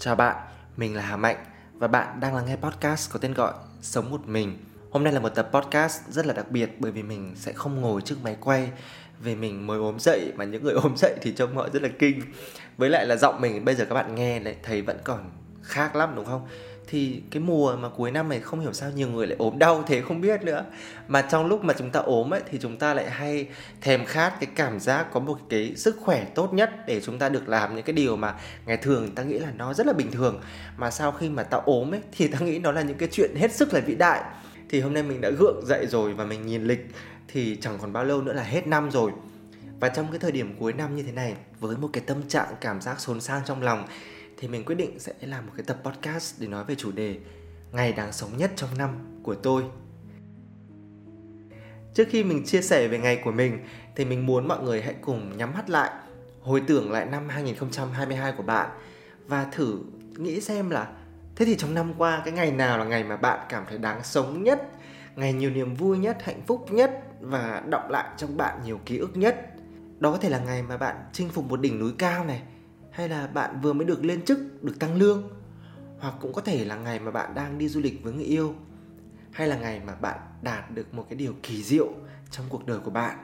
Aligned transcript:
Chào 0.00 0.14
bạn, 0.14 0.36
mình 0.76 0.96
là 0.96 1.02
Hà 1.02 1.16
Mạnh 1.16 1.36
và 1.74 1.88
bạn 1.88 2.20
đang 2.20 2.34
lắng 2.34 2.44
nghe 2.46 2.56
podcast 2.56 3.12
có 3.12 3.18
tên 3.18 3.34
gọi 3.34 3.52
Sống 3.82 4.10
một 4.10 4.28
mình. 4.28 4.58
Hôm 4.90 5.04
nay 5.04 5.12
là 5.12 5.20
một 5.20 5.28
tập 5.28 5.48
podcast 5.52 6.02
rất 6.08 6.26
là 6.26 6.34
đặc 6.34 6.50
biệt 6.50 6.70
bởi 6.78 6.92
vì 6.92 7.02
mình 7.02 7.32
sẽ 7.36 7.52
không 7.52 7.80
ngồi 7.80 8.00
trước 8.02 8.16
máy 8.22 8.36
quay 8.40 8.70
vì 9.20 9.34
mình 9.34 9.66
mới 9.66 9.78
ốm 9.78 9.98
dậy 9.98 10.32
mà 10.36 10.44
những 10.44 10.64
người 10.64 10.74
ốm 10.82 10.96
dậy 10.96 11.14
thì 11.22 11.32
trông 11.32 11.56
họ 11.56 11.68
rất 11.72 11.82
là 11.82 11.88
kinh. 11.98 12.20
Với 12.76 12.90
lại 12.90 13.06
là 13.06 13.16
giọng 13.16 13.40
mình 13.40 13.64
bây 13.64 13.74
giờ 13.74 13.84
các 13.84 13.94
bạn 13.94 14.14
nghe 14.14 14.40
lại 14.40 14.56
thấy 14.62 14.82
vẫn 14.82 14.98
còn 15.04 15.30
khác 15.62 15.96
lắm 15.96 16.12
đúng 16.16 16.24
không? 16.24 16.48
Thì 16.90 17.22
cái 17.30 17.42
mùa 17.42 17.76
mà 17.76 17.88
cuối 17.88 18.10
năm 18.10 18.28
này 18.28 18.40
không 18.40 18.60
hiểu 18.60 18.72
sao 18.72 18.90
nhiều 18.90 19.08
người 19.08 19.26
lại 19.26 19.36
ốm 19.38 19.58
đau 19.58 19.84
thế, 19.86 20.00
không 20.00 20.20
biết 20.20 20.42
nữa. 20.42 20.64
Mà 21.08 21.22
trong 21.22 21.46
lúc 21.46 21.64
mà 21.64 21.74
chúng 21.78 21.90
ta 21.90 22.00
ốm 22.00 22.34
ấy, 22.34 22.40
thì 22.50 22.58
chúng 22.62 22.76
ta 22.76 22.94
lại 22.94 23.10
hay 23.10 23.48
thèm 23.80 24.04
khát 24.04 24.40
cái 24.40 24.50
cảm 24.54 24.80
giác 24.80 25.06
có 25.12 25.20
một 25.20 25.38
cái 25.48 25.72
sức 25.76 25.96
khỏe 26.00 26.24
tốt 26.24 26.54
nhất 26.54 26.70
để 26.86 27.00
chúng 27.00 27.18
ta 27.18 27.28
được 27.28 27.48
làm 27.48 27.74
những 27.74 27.84
cái 27.84 27.92
điều 27.92 28.16
mà 28.16 28.34
ngày 28.66 28.76
thường 28.76 29.14
ta 29.14 29.22
nghĩ 29.22 29.38
là 29.38 29.52
nó 29.56 29.74
rất 29.74 29.86
là 29.86 29.92
bình 29.92 30.10
thường. 30.10 30.40
Mà 30.76 30.90
sau 30.90 31.12
khi 31.12 31.28
mà 31.28 31.42
ta 31.42 31.58
ốm 31.58 31.94
ấy, 31.94 32.00
thì 32.12 32.28
ta 32.28 32.38
nghĩ 32.38 32.58
nó 32.58 32.72
là 32.72 32.82
những 32.82 32.98
cái 32.98 33.08
chuyện 33.12 33.34
hết 33.36 33.52
sức 33.52 33.74
là 33.74 33.80
vĩ 33.80 33.94
đại. 33.94 34.22
Thì 34.68 34.80
hôm 34.80 34.94
nay 34.94 35.02
mình 35.02 35.20
đã 35.20 35.30
gượng 35.38 35.66
dậy 35.66 35.86
rồi 35.86 36.14
và 36.14 36.24
mình 36.24 36.46
nhìn 36.46 36.64
lịch, 36.64 36.86
thì 37.28 37.56
chẳng 37.60 37.78
còn 37.80 37.92
bao 37.92 38.04
lâu 38.04 38.22
nữa 38.22 38.32
là 38.32 38.42
hết 38.42 38.66
năm 38.66 38.90
rồi. 38.90 39.12
Và 39.80 39.88
trong 39.88 40.06
cái 40.10 40.18
thời 40.18 40.32
điểm 40.32 40.54
cuối 40.58 40.72
năm 40.72 40.96
như 40.96 41.02
thế 41.02 41.12
này, 41.12 41.34
với 41.60 41.76
một 41.76 41.88
cái 41.92 42.02
tâm 42.06 42.28
trạng, 42.28 42.46
cảm 42.60 42.80
giác 42.80 43.00
xốn 43.00 43.20
sang 43.20 43.42
trong 43.44 43.62
lòng 43.62 43.86
thì 44.40 44.48
mình 44.48 44.64
quyết 44.64 44.74
định 44.74 44.98
sẽ 44.98 45.12
làm 45.20 45.46
một 45.46 45.52
cái 45.56 45.64
tập 45.66 45.78
podcast 45.84 46.40
để 46.40 46.46
nói 46.46 46.64
về 46.64 46.74
chủ 46.74 46.92
đề 46.92 47.18
ngày 47.72 47.92
đáng 47.92 48.12
sống 48.12 48.36
nhất 48.36 48.52
trong 48.56 48.78
năm 48.78 49.20
của 49.22 49.34
tôi. 49.34 49.64
Trước 51.94 52.08
khi 52.10 52.24
mình 52.24 52.44
chia 52.44 52.62
sẻ 52.62 52.88
về 52.88 52.98
ngày 52.98 53.20
của 53.24 53.32
mình 53.32 53.58
thì 53.96 54.04
mình 54.04 54.26
muốn 54.26 54.48
mọi 54.48 54.62
người 54.62 54.82
hãy 54.82 54.94
cùng 55.00 55.36
nhắm 55.36 55.52
mắt 55.54 55.70
lại, 55.70 55.90
hồi 56.40 56.62
tưởng 56.66 56.92
lại 56.92 57.06
năm 57.06 57.28
2022 57.28 58.32
của 58.36 58.42
bạn 58.42 58.70
và 59.26 59.44
thử 59.52 59.78
nghĩ 60.16 60.40
xem 60.40 60.70
là 60.70 60.92
thế 61.36 61.44
thì 61.44 61.56
trong 61.56 61.74
năm 61.74 61.94
qua 61.98 62.22
cái 62.24 62.32
ngày 62.32 62.52
nào 62.52 62.78
là 62.78 62.84
ngày 62.84 63.04
mà 63.04 63.16
bạn 63.16 63.46
cảm 63.48 63.64
thấy 63.68 63.78
đáng 63.78 64.04
sống 64.04 64.42
nhất, 64.42 64.70
ngày 65.16 65.32
nhiều 65.32 65.50
niềm 65.50 65.74
vui 65.74 65.98
nhất, 65.98 66.18
hạnh 66.22 66.42
phúc 66.46 66.66
nhất 66.70 67.04
và 67.20 67.62
động 67.68 67.90
lại 67.90 68.08
trong 68.16 68.36
bạn 68.36 68.60
nhiều 68.64 68.80
ký 68.86 68.98
ức 68.98 69.16
nhất. 69.16 69.46
Đó 69.98 70.12
có 70.12 70.18
thể 70.18 70.28
là 70.28 70.38
ngày 70.38 70.62
mà 70.62 70.76
bạn 70.76 70.96
chinh 71.12 71.28
phục 71.28 71.44
một 71.44 71.60
đỉnh 71.60 71.78
núi 71.78 71.92
cao 71.98 72.24
này, 72.24 72.42
hay 72.90 73.08
là 73.08 73.26
bạn 73.26 73.60
vừa 73.60 73.72
mới 73.72 73.86
được 73.86 74.04
lên 74.04 74.24
chức, 74.24 74.64
được 74.64 74.78
tăng 74.78 74.96
lương? 74.96 75.30
Hoặc 75.98 76.14
cũng 76.20 76.32
có 76.32 76.40
thể 76.40 76.64
là 76.64 76.76
ngày 76.76 76.98
mà 76.98 77.10
bạn 77.10 77.34
đang 77.34 77.58
đi 77.58 77.68
du 77.68 77.80
lịch 77.80 78.02
với 78.02 78.12
người 78.12 78.24
yêu, 78.24 78.54
hay 79.30 79.48
là 79.48 79.58
ngày 79.58 79.80
mà 79.86 79.94
bạn 79.94 80.18
đạt 80.42 80.70
được 80.70 80.94
một 80.94 81.06
cái 81.08 81.16
điều 81.16 81.34
kỳ 81.42 81.62
diệu 81.62 81.88
trong 82.30 82.46
cuộc 82.48 82.66
đời 82.66 82.78
của 82.78 82.90
bạn. 82.90 83.16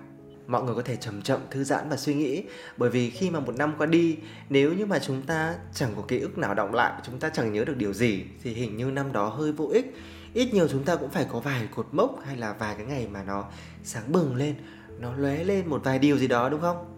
Mọi 0.46 0.62
người 0.62 0.74
có 0.74 0.82
thể 0.82 0.96
chậm 0.96 1.22
chậm, 1.22 1.40
thư 1.50 1.64
giãn 1.64 1.88
và 1.88 1.96
suy 1.96 2.14
nghĩ. 2.14 2.44
Bởi 2.76 2.90
vì 2.90 3.10
khi 3.10 3.30
mà 3.30 3.40
một 3.40 3.56
năm 3.56 3.74
qua 3.78 3.86
đi, 3.86 4.16
nếu 4.48 4.72
như 4.72 4.86
mà 4.86 4.98
chúng 4.98 5.22
ta 5.22 5.54
chẳng 5.74 5.92
có 5.96 6.02
ký 6.08 6.18
ức 6.18 6.38
nào 6.38 6.54
động 6.54 6.74
lại, 6.74 6.92
chúng 7.06 7.18
ta 7.18 7.28
chẳng 7.28 7.52
nhớ 7.52 7.64
được 7.64 7.76
điều 7.76 7.92
gì, 7.92 8.24
thì 8.42 8.54
hình 8.54 8.76
như 8.76 8.84
năm 8.84 9.12
đó 9.12 9.28
hơi 9.28 9.52
vô 9.52 9.68
ích. 9.68 9.96
Ít 10.34 10.54
nhiều 10.54 10.68
chúng 10.68 10.84
ta 10.84 10.96
cũng 10.96 11.10
phải 11.10 11.26
có 11.32 11.40
vài 11.40 11.68
cột 11.74 11.86
mốc 11.92 12.20
hay 12.24 12.36
là 12.36 12.52
vài 12.52 12.74
cái 12.74 12.86
ngày 12.86 13.08
mà 13.12 13.22
nó 13.24 13.44
sáng 13.84 14.12
bừng 14.12 14.34
lên, 14.34 14.54
nó 14.98 15.16
lóe 15.16 15.44
lên 15.44 15.66
một 15.66 15.84
vài 15.84 15.98
điều 15.98 16.18
gì 16.18 16.26
đó, 16.26 16.48
đúng 16.48 16.60
không? 16.60 16.93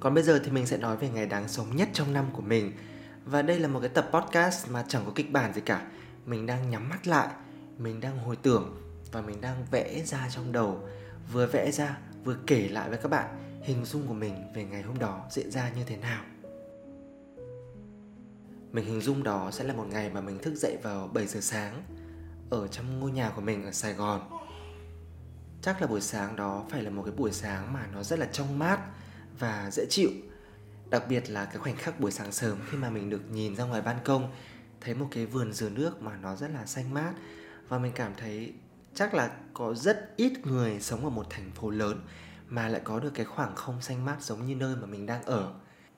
Còn 0.00 0.14
bây 0.14 0.22
giờ 0.22 0.40
thì 0.44 0.50
mình 0.50 0.66
sẽ 0.66 0.76
nói 0.76 0.96
về 0.96 1.08
ngày 1.08 1.26
đáng 1.26 1.48
sống 1.48 1.76
nhất 1.76 1.88
trong 1.92 2.12
năm 2.12 2.26
của 2.32 2.42
mình. 2.42 2.72
Và 3.24 3.42
đây 3.42 3.58
là 3.58 3.68
một 3.68 3.80
cái 3.80 3.88
tập 3.88 4.10
podcast 4.12 4.68
mà 4.70 4.84
chẳng 4.88 5.02
có 5.06 5.12
kịch 5.14 5.32
bản 5.32 5.54
gì 5.54 5.60
cả. 5.60 5.86
Mình 6.26 6.46
đang 6.46 6.70
nhắm 6.70 6.88
mắt 6.88 7.06
lại, 7.06 7.28
mình 7.78 8.00
đang 8.00 8.18
hồi 8.18 8.36
tưởng 8.36 8.82
Và 9.12 9.20
mình 9.20 9.40
đang 9.40 9.64
vẽ 9.70 10.02
ra 10.04 10.28
trong 10.30 10.52
đầu. 10.52 10.88
Vừa 11.32 11.46
vẽ 11.46 11.70
ra, 11.70 11.98
vừa 12.24 12.36
kể 12.46 12.68
lại 12.68 12.88
với 12.88 12.98
các 12.98 13.08
bạn 13.08 13.48
Hình 13.62 13.84
dung 13.84 14.06
của 14.06 14.14
mình 14.14 14.52
về 14.54 14.64
ngày 14.64 14.82
hôm 14.82 14.98
đó 14.98 15.26
diễn 15.30 15.50
ra 15.50 15.70
như 15.76 15.84
thế 15.84 15.96
nào. 15.96 16.24
Mình 18.72 18.84
hình 18.84 19.00
dung 19.00 19.22
đó 19.22 19.50
sẽ 19.50 19.64
là 19.64 19.74
một 19.74 19.86
ngày 19.90 20.10
mà 20.10 20.20
mình 20.20 20.38
thức 20.38 20.54
dậy 20.54 20.78
vào 20.82 21.08
7 21.08 21.26
giờ 21.26 21.40
sáng 21.40 21.82
Ở 22.50 22.68
trong 22.68 23.00
ngôi 23.00 23.10
nhà 23.10 23.30
của 23.30 23.40
mình 23.40 23.64
ở 23.64 23.72
Sài 23.72 23.92
Gòn. 23.92 24.20
Chắc 25.62 25.80
là 25.80 25.86
buổi 25.86 26.00
sáng 26.00 26.36
đó 26.36 26.64
phải 26.70 26.82
là 26.82 26.90
một 26.90 27.02
cái 27.02 27.14
buổi 27.16 27.32
sáng 27.32 27.72
mà 27.72 27.86
nó 27.92 28.02
rất 28.02 28.18
là 28.18 28.26
trong 28.32 28.58
mát 28.58 28.80
và 29.38 29.70
dễ 29.72 29.86
chịu. 29.90 30.10
Đặc 30.90 31.02
biệt 31.08 31.30
là 31.30 31.44
cái 31.44 31.58
khoảnh 31.58 31.76
khắc 31.76 32.00
buổi 32.00 32.10
sáng 32.10 32.32
sớm 32.32 32.58
khi 32.70 32.78
mà 32.78 32.90
mình 32.90 33.10
được 33.10 33.30
nhìn 33.30 33.56
ra 33.56 33.64
ngoài 33.64 33.82
ban 33.82 33.96
công, 34.04 34.32
thấy 34.80 34.94
một 34.94 35.08
cái 35.10 35.26
vườn 35.26 35.52
dừa 35.52 35.70
nước 35.70 36.02
mà 36.02 36.16
nó 36.16 36.36
rất 36.36 36.50
là 36.54 36.66
xanh 36.66 36.94
mát. 36.94 37.12
Và 37.68 37.78
mình 37.78 37.92
cảm 37.94 38.12
thấy 38.16 38.52
chắc 38.94 39.14
là 39.14 39.30
có 39.54 39.74
rất 39.74 40.16
ít 40.16 40.46
người 40.46 40.80
sống 40.80 41.04
ở 41.04 41.10
một 41.10 41.26
thành 41.30 41.50
phố 41.50 41.70
lớn 41.70 42.00
mà 42.48 42.68
lại 42.68 42.80
có 42.84 43.00
được 43.00 43.10
cái 43.14 43.26
khoảng 43.26 43.54
không 43.56 43.82
xanh 43.82 44.04
mát 44.04 44.16
giống 44.20 44.46
như 44.46 44.54
nơi 44.54 44.76
mà 44.76 44.86
mình 44.86 45.06
đang 45.06 45.22
ở. 45.22 45.52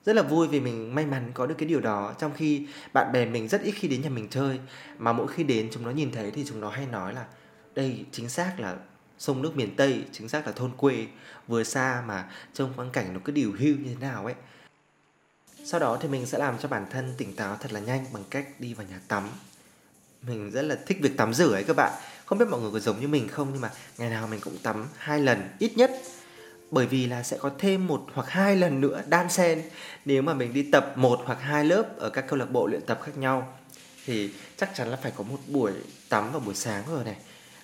Rất 0.05 0.15
là 0.15 0.21
vui 0.21 0.47
vì 0.47 0.59
mình 0.59 0.95
may 0.95 1.05
mắn 1.05 1.31
có 1.33 1.47
được 1.47 1.55
cái 1.57 1.69
điều 1.69 1.81
đó, 1.81 2.13
trong 2.19 2.33
khi 2.33 2.67
bạn 2.93 3.11
bè 3.11 3.25
mình 3.25 3.47
rất 3.47 3.61
ít 3.61 3.71
khi 3.71 3.87
đến 3.87 4.01
nhà 4.01 4.09
mình 4.09 4.27
chơi. 4.29 4.59
Mà 4.97 5.13
mỗi 5.13 5.27
khi 5.27 5.43
đến 5.43 5.69
chúng 5.71 5.83
nó 5.83 5.91
nhìn 5.91 6.11
thấy 6.11 6.31
thì 6.31 6.45
chúng 6.47 6.61
nó 6.61 6.69
hay 6.69 6.87
nói 6.87 7.13
là, 7.13 7.25
đây, 7.75 8.05
chính 8.11 8.29
xác 8.29 8.59
là 8.59 8.77
sông 9.21 9.41
nước 9.41 9.55
miền 9.55 9.75
Tây, 9.75 10.03
chính 10.11 10.29
xác 10.29 10.47
là 10.47 10.51
thôn 10.51 10.71
quê, 10.77 11.07
vừa 11.47 11.63
xa 11.63 12.03
mà 12.07 12.29
trông 12.53 12.73
quang 12.73 12.89
cảnh 12.89 13.13
nó 13.13 13.19
cứ 13.23 13.31
điều 13.31 13.51
hưu 13.51 13.75
như 13.75 13.89
thế 13.89 13.95
nào 14.01 14.25
ấy. 14.25 14.35
Sau 15.65 15.79
đó 15.79 15.97
thì 16.01 16.07
mình 16.07 16.25
sẽ 16.25 16.37
làm 16.37 16.57
cho 16.59 16.67
bản 16.67 16.85
thân 16.91 17.13
tỉnh 17.17 17.35
táo 17.35 17.57
thật 17.59 17.73
là 17.73 17.79
nhanh 17.79 18.05
bằng 18.13 18.23
cách 18.29 18.47
đi 18.59 18.73
vào 18.73 18.87
nhà 18.87 18.99
tắm. 19.07 19.29
Mình 20.21 20.51
rất 20.51 20.61
là 20.61 20.77
thích 20.85 20.97
việc 21.01 21.17
tắm 21.17 21.33
rửa 21.33 21.53
ấy 21.53 21.63
các 21.63 21.75
bạn. 21.75 21.93
Không 22.25 22.37
biết 22.37 22.45
mọi 22.49 22.61
người 22.61 22.71
có 22.71 22.79
giống 22.79 23.01
như 23.01 23.07
mình 23.07 23.27
không, 23.27 23.49
nhưng 23.51 23.61
mà 23.61 23.71
ngày 23.97 24.09
nào 24.09 24.27
mình 24.27 24.39
cũng 24.43 24.57
tắm 24.57 24.87
hai 24.97 25.19
lần, 25.19 25.49
ít 25.59 25.77
nhất. 25.77 25.91
Bởi 26.71 26.85
vì 26.85 27.07
là 27.07 27.23
sẽ 27.23 27.37
có 27.37 27.51
thêm 27.59 27.87
một 27.87 28.05
hoặc 28.13 28.29
hai 28.29 28.55
lần 28.55 28.81
nữa 28.81 29.03
đan 29.07 29.29
xen. 29.29 29.63
Nếu 30.05 30.21
mà 30.21 30.33
mình 30.33 30.53
đi 30.53 30.71
tập 30.71 30.93
một 30.95 31.21
hoặc 31.25 31.41
hai 31.41 31.65
lớp 31.65 31.97
ở 31.97 32.09
các 32.09 32.25
câu 32.27 32.39
lạc 32.39 32.51
bộ 32.51 32.67
luyện 32.67 32.81
tập 32.81 32.99
khác 33.03 33.17
nhau, 33.17 33.59
thì 34.05 34.33
chắc 34.57 34.71
chắn 34.75 34.89
là 34.89 34.97
phải 35.03 35.11
có 35.15 35.23
một 35.23 35.39
buổi 35.47 35.71
tắm 36.09 36.31
vào 36.31 36.39
buổi 36.39 36.55
sáng 36.55 36.83
rồi 36.87 37.03
này 37.03 37.15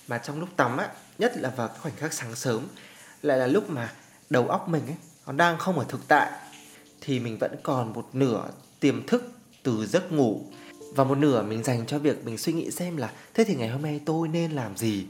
mà 0.07 0.17
trong 0.17 0.39
lúc 0.39 0.49
tắm 0.55 0.77
á, 0.77 0.89
nhất 1.17 1.37
là 1.37 1.49
vào 1.49 1.67
cái 1.67 1.77
khoảnh 1.79 1.95
khắc 1.95 2.13
sáng 2.13 2.35
sớm, 2.35 2.67
lại 3.21 3.37
là 3.37 3.47
lúc 3.47 3.69
mà 3.69 3.91
đầu 4.29 4.47
óc 4.47 4.69
mình 4.69 4.87
ấy 4.87 4.95
còn 5.25 5.37
đang 5.37 5.57
không 5.57 5.79
ở 5.79 5.85
thực 5.89 6.07
tại, 6.07 6.31
thì 7.01 7.19
mình 7.19 7.37
vẫn 7.37 7.55
còn 7.63 7.93
một 7.93 8.09
nửa 8.13 8.43
tiềm 8.79 9.07
thức 9.07 9.31
từ 9.63 9.85
giấc 9.85 10.11
ngủ. 10.11 10.41
Và 10.95 11.03
một 11.03 11.17
nửa 11.17 11.43
mình 11.43 11.63
dành 11.63 11.85
cho 11.85 11.99
việc 11.99 12.25
mình 12.25 12.37
suy 12.37 12.53
nghĩ 12.53 12.71
xem 12.71 12.97
là, 12.97 13.11
thế 13.33 13.43
thì 13.43 13.55
ngày 13.55 13.69
hôm 13.69 13.81
nay 13.81 14.01
tôi 14.05 14.27
nên 14.27 14.51
làm 14.51 14.77
gì? 14.77 15.05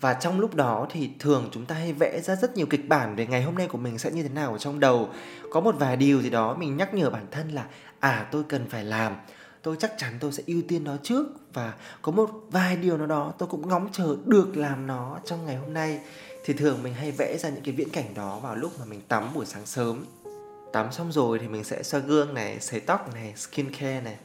Và 0.00 0.14
trong 0.14 0.40
lúc 0.40 0.54
đó 0.54 0.86
thì 0.90 1.10
thường 1.18 1.48
chúng 1.52 1.66
ta 1.66 1.74
hay 1.74 1.92
vẽ 1.92 2.20
ra 2.20 2.36
rất 2.36 2.56
nhiều 2.56 2.66
kịch 2.66 2.88
bản 2.88 3.16
về 3.16 3.26
ngày 3.26 3.42
hôm 3.42 3.54
nay 3.54 3.68
của 3.68 3.78
mình 3.78 3.98
sẽ 3.98 4.10
như 4.10 4.22
thế 4.22 4.28
nào 4.28 4.52
ở 4.52 4.58
trong 4.58 4.80
đầu. 4.80 5.08
Có 5.52 5.60
một 5.60 5.74
vài 5.78 5.96
điều 5.96 6.22
gì 6.22 6.30
đó 6.30 6.56
mình 6.58 6.76
nhắc 6.76 6.94
nhở 6.94 7.10
bản 7.10 7.26
thân 7.30 7.52
là 7.52 7.64
à 8.00 8.28
tôi 8.32 8.42
cần 8.48 8.66
phải 8.70 8.84
làm 8.84 9.16
tôi 9.68 9.76
chắc 9.80 9.92
chắn 9.98 10.16
tôi 10.20 10.32
sẽ 10.32 10.42
ưu 10.46 10.62
tiên 10.68 10.84
nó 10.84 10.96
trước 11.02 11.26
và 11.52 11.74
có 12.02 12.12
một 12.12 12.30
vài 12.50 12.76
điều 12.76 12.98
nào 12.98 13.06
đó 13.06 13.32
tôi 13.38 13.48
cũng 13.48 13.68
ngóng 13.68 13.88
chờ 13.92 14.16
được 14.26 14.56
làm 14.56 14.86
nó 14.86 15.18
trong 15.24 15.46
ngày 15.46 15.56
hôm 15.56 15.74
nay. 15.74 16.00
Thì 16.44 16.54
thường 16.54 16.82
mình 16.82 16.94
hay 16.94 17.10
vẽ 17.10 17.36
ra 17.38 17.48
những 17.48 17.64
cái 17.64 17.74
viễn 17.74 17.88
cảnh 17.90 18.14
đó 18.14 18.38
vào 18.42 18.56
lúc 18.56 18.72
mà 18.78 18.84
mình 18.84 19.00
tắm 19.08 19.34
buổi 19.34 19.46
sáng 19.46 19.66
sớm. 19.66 20.04
Tắm 20.72 20.92
xong 20.92 21.12
rồi 21.12 21.38
thì 21.38 21.48
mình 21.48 21.64
sẽ 21.64 21.82
xoa 21.82 22.00
gương 22.00 22.34
này, 22.34 22.60
sấy 22.60 22.80
tóc 22.80 23.14
này 23.14 23.34
skin 23.36 23.72
care 23.72 24.00
này. 24.00 24.16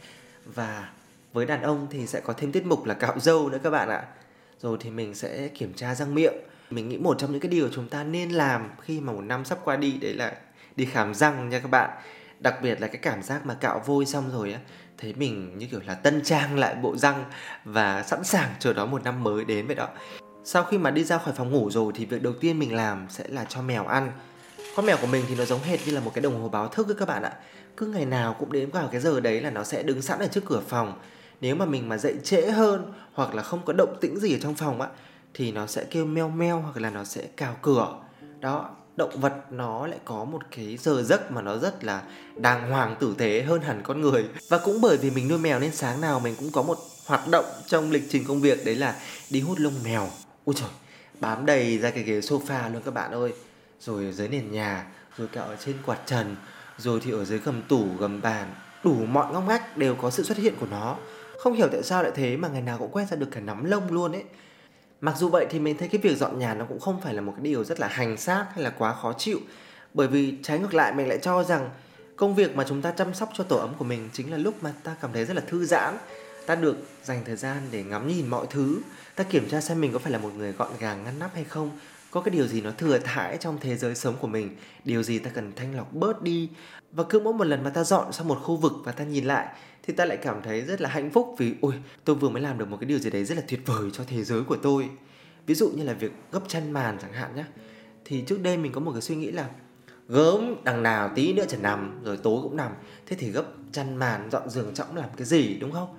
Và 0.45 0.89
với 1.33 1.45
đàn 1.45 1.61
ông 1.61 1.87
thì 1.91 2.07
sẽ 2.07 2.21
có 2.21 2.33
thêm 2.33 2.51
tiết 2.51 2.65
mục 2.65 2.85
là 2.85 2.93
cạo 2.93 3.19
râu 3.19 3.49
nữa 3.49 3.59
các 3.63 3.69
bạn 3.69 3.89
ạ. 3.89 4.03
Rồi 4.61 4.77
thì 4.81 4.89
mình 4.89 5.15
sẽ 5.15 5.47
kiểm 5.47 5.73
tra 5.73 5.95
răng 5.95 6.15
miệng. 6.15 6.33
Mình 6.69 6.89
nghĩ 6.89 6.97
một 6.97 7.15
trong 7.19 7.31
những 7.31 7.41
cái 7.41 7.51
điều 7.51 7.69
chúng 7.69 7.89
ta 7.89 8.03
nên 8.03 8.31
làm 8.31 8.69
khi 8.81 8.99
mà 8.99 9.13
một 9.13 9.21
năm 9.21 9.45
sắp 9.45 9.59
qua 9.63 9.75
đi, 9.75 9.91
đấy 9.91 10.13
là 10.13 10.33
đi 10.75 10.85
khám 10.85 11.13
răng 11.13 11.49
nha 11.49 11.59
các 11.59 11.71
bạn 11.71 11.89
đặc 12.43 12.61
biệt 12.61 12.81
là 12.81 12.87
cái 12.87 12.97
cảm 12.97 13.23
giác 13.23 13.45
mà 13.45 13.53
cạo 13.53 13.81
vôi 13.85 14.05
xong 14.05 14.31
rồi 14.31 14.53
á, 14.53 14.59
thấy 14.97 15.13
mình 15.13 15.57
như 15.57 15.67
kiểu 15.71 15.79
là 15.85 15.93
tân 15.93 16.21
trang 16.23 16.59
lại 16.59 16.75
bộ 16.75 16.97
răng 16.97 17.25
và 17.65 18.03
sẵn 18.03 18.23
sàng 18.23 18.49
chờ 18.59 18.73
đón 18.73 18.91
một 18.91 19.03
năm 19.03 19.23
mới 19.23 19.45
đến 19.45 19.67
vậy 19.67 19.75
đó. 19.75 19.87
Sau 20.43 20.63
khi 20.63 20.77
mà 20.77 20.91
đi 20.91 21.03
ra 21.03 21.17
khỏi 21.17 21.33
phòng 21.37 21.51
ngủ 21.51 21.69
rồi 21.71 21.91
thì 21.95 22.05
việc 22.05 22.21
đầu 22.21 22.33
tiên 22.33 22.59
mình 22.59 22.75
làm 22.75 23.05
sẽ 23.09 23.23
là 23.27 23.45
cho 23.45 23.61
mèo 23.61 23.85
ăn. 23.85 24.11
Con 24.75 24.85
mèo 24.85 24.97
của 25.01 25.07
mình 25.07 25.25
thì 25.27 25.35
nó 25.35 25.45
giống 25.45 25.61
hệt 25.61 25.79
như 25.85 25.91
là 25.91 26.01
một 26.01 26.11
cái 26.13 26.21
đồng 26.21 26.41
hồ 26.41 26.49
báo 26.49 26.67
thức 26.67 26.87
ấy 26.87 26.95
các 26.99 27.07
bạn 27.07 27.23
ạ. 27.23 27.33
Cứ 27.77 27.85
ngày 27.87 28.05
nào 28.05 28.35
cũng 28.39 28.51
đến 28.51 28.69
vào 28.69 28.87
cái 28.91 29.01
giờ 29.01 29.19
đấy 29.19 29.41
là 29.41 29.49
nó 29.49 29.63
sẽ 29.63 29.83
đứng 29.83 30.01
sẵn 30.01 30.19
ở 30.19 30.27
trước 30.27 30.43
cửa 30.45 30.61
phòng. 30.67 30.99
Nếu 31.41 31.55
mà 31.55 31.65
mình 31.65 31.89
mà 31.89 31.97
dậy 31.97 32.15
trễ 32.23 32.51
hơn 32.51 32.93
hoặc 33.13 33.35
là 33.35 33.43
không 33.43 33.61
có 33.65 33.73
động 33.77 33.97
tĩnh 34.01 34.19
gì 34.19 34.33
ở 34.35 34.39
trong 34.41 34.55
phòng 34.55 34.81
á, 34.81 34.87
thì 35.33 35.51
nó 35.51 35.67
sẽ 35.67 35.83
kêu 35.83 36.05
meo 36.05 36.29
meo 36.29 36.61
hoặc 36.61 36.77
là 36.77 36.89
nó 36.89 37.03
sẽ 37.03 37.21
cào 37.37 37.55
cửa. 37.61 37.87
Đó 38.39 38.69
động 38.95 39.19
vật 39.21 39.33
nó 39.51 39.87
lại 39.87 39.99
có 40.05 40.25
một 40.25 40.41
cái 40.51 40.77
giờ 40.77 41.03
giấc 41.03 41.31
mà 41.31 41.41
nó 41.41 41.57
rất 41.57 41.83
là 41.83 42.01
đàng 42.35 42.71
hoàng 42.71 42.95
tử 42.99 43.15
tế 43.17 43.41
hơn 43.41 43.61
hẳn 43.61 43.81
con 43.83 44.01
người. 44.01 44.25
Và 44.49 44.57
cũng 44.57 44.81
bởi 44.81 44.97
vì 44.97 45.11
mình 45.11 45.27
nuôi 45.27 45.37
mèo 45.37 45.59
nên 45.59 45.71
sáng 45.71 46.01
nào 46.01 46.19
mình 46.19 46.35
cũng 46.39 46.51
có 46.51 46.61
một 46.63 46.77
hoạt 47.05 47.27
động 47.27 47.45
trong 47.67 47.91
lịch 47.91 48.03
trình 48.09 48.23
công 48.27 48.41
việc, 48.41 48.65
đấy 48.65 48.75
là 48.75 48.95
đi 49.29 49.41
hút 49.41 49.59
lông 49.59 49.73
mèo. 49.83 50.09
Ui 50.45 50.55
trời 50.55 50.69
bám 51.19 51.45
đầy 51.45 51.77
ra 51.77 51.89
cái 51.89 52.03
ghế 52.03 52.19
sofa 52.19 52.73
luôn 52.73 52.81
các 52.85 52.93
bạn 52.93 53.11
ơi. 53.11 53.33
Rồi 53.79 54.05
ở 54.05 54.11
dưới 54.11 54.27
nền 54.27 54.51
nhà, 54.51 54.85
rồi 55.17 55.27
cả 55.27 55.41
ở 55.41 55.55
trên 55.65 55.75
quạt 55.85 55.99
trần, 56.05 56.35
rồi 56.77 56.99
thì 57.03 57.11
ở 57.11 57.25
dưới 57.25 57.39
gầm 57.39 57.61
tủ, 57.61 57.85
gầm 57.99 58.21
bàn, 58.21 58.53
đủ 58.83 58.93
mọi 58.93 59.33
ngóc 59.33 59.43
ngách 59.47 59.77
đều 59.77 59.95
có 59.95 60.09
sự 60.09 60.23
xuất 60.23 60.37
hiện 60.37 60.53
của 60.59 60.67
nó. 60.71 60.95
Không 61.39 61.53
hiểu 61.53 61.67
tại 61.71 61.83
sao 61.83 62.03
lại 62.03 62.11
thế 62.15 62.37
mà 62.37 62.47
ngày 62.47 62.61
nào 62.61 62.77
cũng 62.77 62.91
quét 62.91 63.09
ra 63.09 63.17
được 63.17 63.27
cả 63.31 63.39
nắm 63.39 63.65
lông 63.65 63.93
luôn 63.93 64.11
ấy 64.11 64.23
mặc 65.03 65.17
dù 65.17 65.29
vậy 65.29 65.47
thì 65.49 65.59
mình 65.59 65.77
thấy 65.77 65.87
cái 65.87 66.01
việc 66.01 66.17
dọn 66.17 66.39
nhà 66.39 66.53
nó 66.53 66.65
cũng 66.65 66.79
không 66.79 67.01
phải 67.01 67.13
là 67.13 67.21
một 67.21 67.33
cái 67.35 67.43
điều 67.43 67.63
rất 67.63 67.79
là 67.79 67.87
hành 67.87 68.17
xác 68.17 68.45
hay 68.53 68.63
là 68.63 68.69
quá 68.69 68.93
khó 68.93 69.13
chịu. 69.13 69.39
Bởi 69.93 70.07
vì 70.07 70.37
trái 70.43 70.59
ngược 70.59 70.73
lại, 70.73 70.93
mình 70.93 71.07
lại 71.07 71.19
cho 71.21 71.43
rằng 71.43 71.69
công 72.15 72.35
việc 72.35 72.55
mà 72.55 72.65
chúng 72.67 72.81
ta 72.81 72.91
chăm 72.91 73.13
sóc 73.13 73.29
cho 73.33 73.43
tổ 73.43 73.57
ấm 73.57 73.73
của 73.77 73.85
mình 73.85 74.09
chính 74.13 74.31
là 74.31 74.37
lúc 74.37 74.63
mà 74.63 74.73
ta 74.83 74.95
cảm 75.01 75.13
thấy 75.13 75.25
rất 75.25 75.33
là 75.33 75.41
thư 75.47 75.65
giãn. 75.65 75.97
Ta 76.45 76.55
được 76.55 76.77
dành 77.03 77.21
thời 77.25 77.35
gian 77.35 77.57
để 77.71 77.83
ngắm 77.83 78.07
nhìn 78.07 78.27
mọi 78.27 78.45
thứ. 78.49 78.81
Ta 79.15 79.23
kiểm 79.23 79.49
tra 79.49 79.61
xem 79.61 79.81
mình 79.81 79.93
có 79.93 79.99
phải 79.99 80.11
là 80.11 80.17
một 80.17 80.31
người 80.37 80.51
gọn 80.51 80.71
gàng, 80.79 81.03
ngăn 81.03 81.19
nắp 81.19 81.35
hay 81.35 81.43
không 81.43 81.69
có 82.13 82.21
cái 82.21 82.31
điều 82.31 82.47
gì 82.47 82.61
nó 82.61 82.71
thừa 82.71 82.97
thãi 82.97 83.37
trong 83.37 83.57
thế 83.61 83.75
giới 83.75 83.95
sống 83.95 84.15
của 84.19 84.27
mình? 84.27 84.55
Điều 84.83 85.03
gì 85.03 85.19
ta 85.19 85.29
cần 85.33 85.51
thanh 85.55 85.75
lọc 85.75 85.93
bớt 85.93 86.21
đi? 86.21 86.49
Và 86.91 87.03
cứ 87.09 87.19
mỗi 87.19 87.33
một 87.33 87.43
lần 87.43 87.63
mà 87.63 87.69
ta 87.69 87.83
dọn 87.83 88.11
sang 88.11 88.27
một 88.27 88.39
khu 88.43 88.55
vực 88.55 88.73
và 88.83 88.91
ta 88.91 89.03
nhìn 89.03 89.25
lại, 89.25 89.47
thì 89.83 89.93
ta 89.93 90.05
lại 90.05 90.17
cảm 90.17 90.41
thấy 90.41 90.61
rất 90.61 90.81
là 90.81 90.89
hạnh 90.89 91.09
phúc 91.09 91.35
vì, 91.37 91.53
ôi, 91.61 91.73
tôi 92.05 92.15
vừa 92.15 92.29
mới 92.29 92.41
làm 92.41 92.57
được 92.57 92.67
một 92.67 92.77
cái 92.79 92.87
điều 92.87 92.99
gì 92.99 93.09
đấy 93.09 93.25
rất 93.25 93.35
là 93.37 93.43
tuyệt 93.47 93.59
vời 93.65 93.89
cho 93.93 94.03
thế 94.07 94.23
giới 94.23 94.43
của 94.43 94.55
tôi. 94.55 94.89
Ví 95.45 95.55
dụ 95.55 95.69
như 95.69 95.83
là 95.83 95.93
việc 95.93 96.11
gấp 96.31 96.39
chăn 96.47 96.71
màn 96.71 96.97
chẳng 97.01 97.13
hạn 97.13 97.35
nhé 97.35 97.43
thì 98.05 98.21
trước 98.21 98.41
đây 98.41 98.57
mình 98.57 98.71
có 98.71 98.79
một 98.79 98.91
cái 98.91 99.01
suy 99.01 99.15
nghĩ 99.15 99.31
là 99.31 99.49
gớm, 100.07 100.55
đằng 100.63 100.83
nào 100.83 101.11
tí 101.15 101.33
nữa 101.33 101.45
chẳng 101.49 101.61
nằm, 101.61 102.03
rồi 102.03 102.17
tối 102.17 102.39
cũng 102.43 102.57
nằm. 102.57 102.71
Thế 103.05 103.15
thì 103.19 103.29
gấp 103.29 103.45
chăn 103.71 103.95
màn, 103.95 104.29
dọn 104.31 104.49
giường 104.49 104.73
trọng 104.73 104.95
làm 104.95 105.09
cái 105.17 105.25
gì, 105.25 105.57
đúng 105.59 105.71
không? 105.71 105.95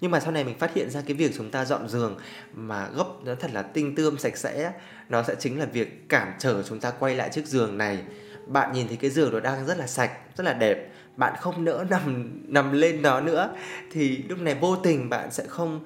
Nhưng 0.00 0.10
mà 0.10 0.20
sau 0.20 0.32
này 0.32 0.44
mình 0.44 0.58
phát 0.58 0.74
hiện 0.74 0.90
ra 0.90 1.02
cái 1.06 1.16
việc 1.16 1.32
chúng 1.36 1.50
ta 1.50 1.64
dọn 1.64 1.88
giường 1.88 2.16
mà 2.54 2.88
gấp 2.96 3.06
nó 3.24 3.34
thật 3.34 3.50
là 3.52 3.62
tinh 3.62 3.94
tươm, 3.94 4.18
sạch 4.18 4.36
sẽ, 4.36 4.72
nó 5.08 5.22
sẽ 5.22 5.34
chính 5.38 5.58
là 5.58 5.64
việc 5.64 6.08
cản 6.08 6.32
trở 6.38 6.62
chúng 6.62 6.80
ta 6.80 6.90
quay 6.90 7.14
lại 7.14 7.30
chiếc 7.32 7.46
giường 7.46 7.78
này. 7.78 7.98
Bạn 8.46 8.72
nhìn 8.72 8.88
thấy 8.88 8.96
cái 8.96 9.10
giường 9.10 9.32
nó 9.32 9.40
đang 9.40 9.66
rất 9.66 9.78
là 9.78 9.86
sạch, 9.86 10.10
rất 10.36 10.44
là 10.44 10.52
đẹp, 10.52 10.90
bạn 11.16 11.34
không 11.40 11.64
nỡ 11.64 11.84
nằm 11.90 12.32
nằm 12.48 12.72
lên 12.72 13.02
đó 13.02 13.20
nữa, 13.20 13.50
thì 13.92 14.16
lúc 14.28 14.38
này 14.38 14.54
vô 14.60 14.76
tình 14.76 15.08
bạn 15.08 15.30
sẽ 15.30 15.44
không, 15.46 15.84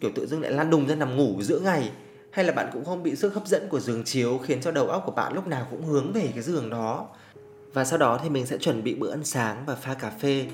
kiểu, 0.00 0.10
tự 0.14 0.26
dưng 0.26 0.40
lại 0.40 0.52
lan 0.52 0.70
đùng 0.70 0.86
ra 0.86 0.94
nằm 0.94 1.16
ngủ 1.16 1.42
giữa 1.42 1.60
ngày. 1.60 1.90
Hay 2.30 2.44
là 2.44 2.52
bạn 2.52 2.70
cũng 2.72 2.84
không 2.84 3.02
bị 3.02 3.16
sức 3.16 3.34
hấp 3.34 3.46
dẫn 3.46 3.68
của 3.68 3.80
giường 3.80 4.04
chiếu 4.04 4.38
khiến 4.38 4.60
cho 4.60 4.70
đầu 4.70 4.88
óc 4.88 5.02
của 5.06 5.12
bạn 5.12 5.32
lúc 5.32 5.46
nào 5.46 5.66
cũng 5.70 5.84
hướng 5.84 6.12
về 6.12 6.30
cái 6.34 6.42
giường 6.42 6.70
đó. 6.70 7.08
Và 7.72 7.84
sau 7.84 7.98
đó 7.98 8.20
thì 8.22 8.30
mình 8.30 8.46
sẽ 8.46 8.58
chuẩn 8.58 8.82
bị 8.82 8.94
bữa 8.94 9.10
ăn 9.10 9.24
sáng 9.24 9.64
và 9.66 9.74
pha 9.74 9.94
cà 9.94 10.10
phê 10.10 10.46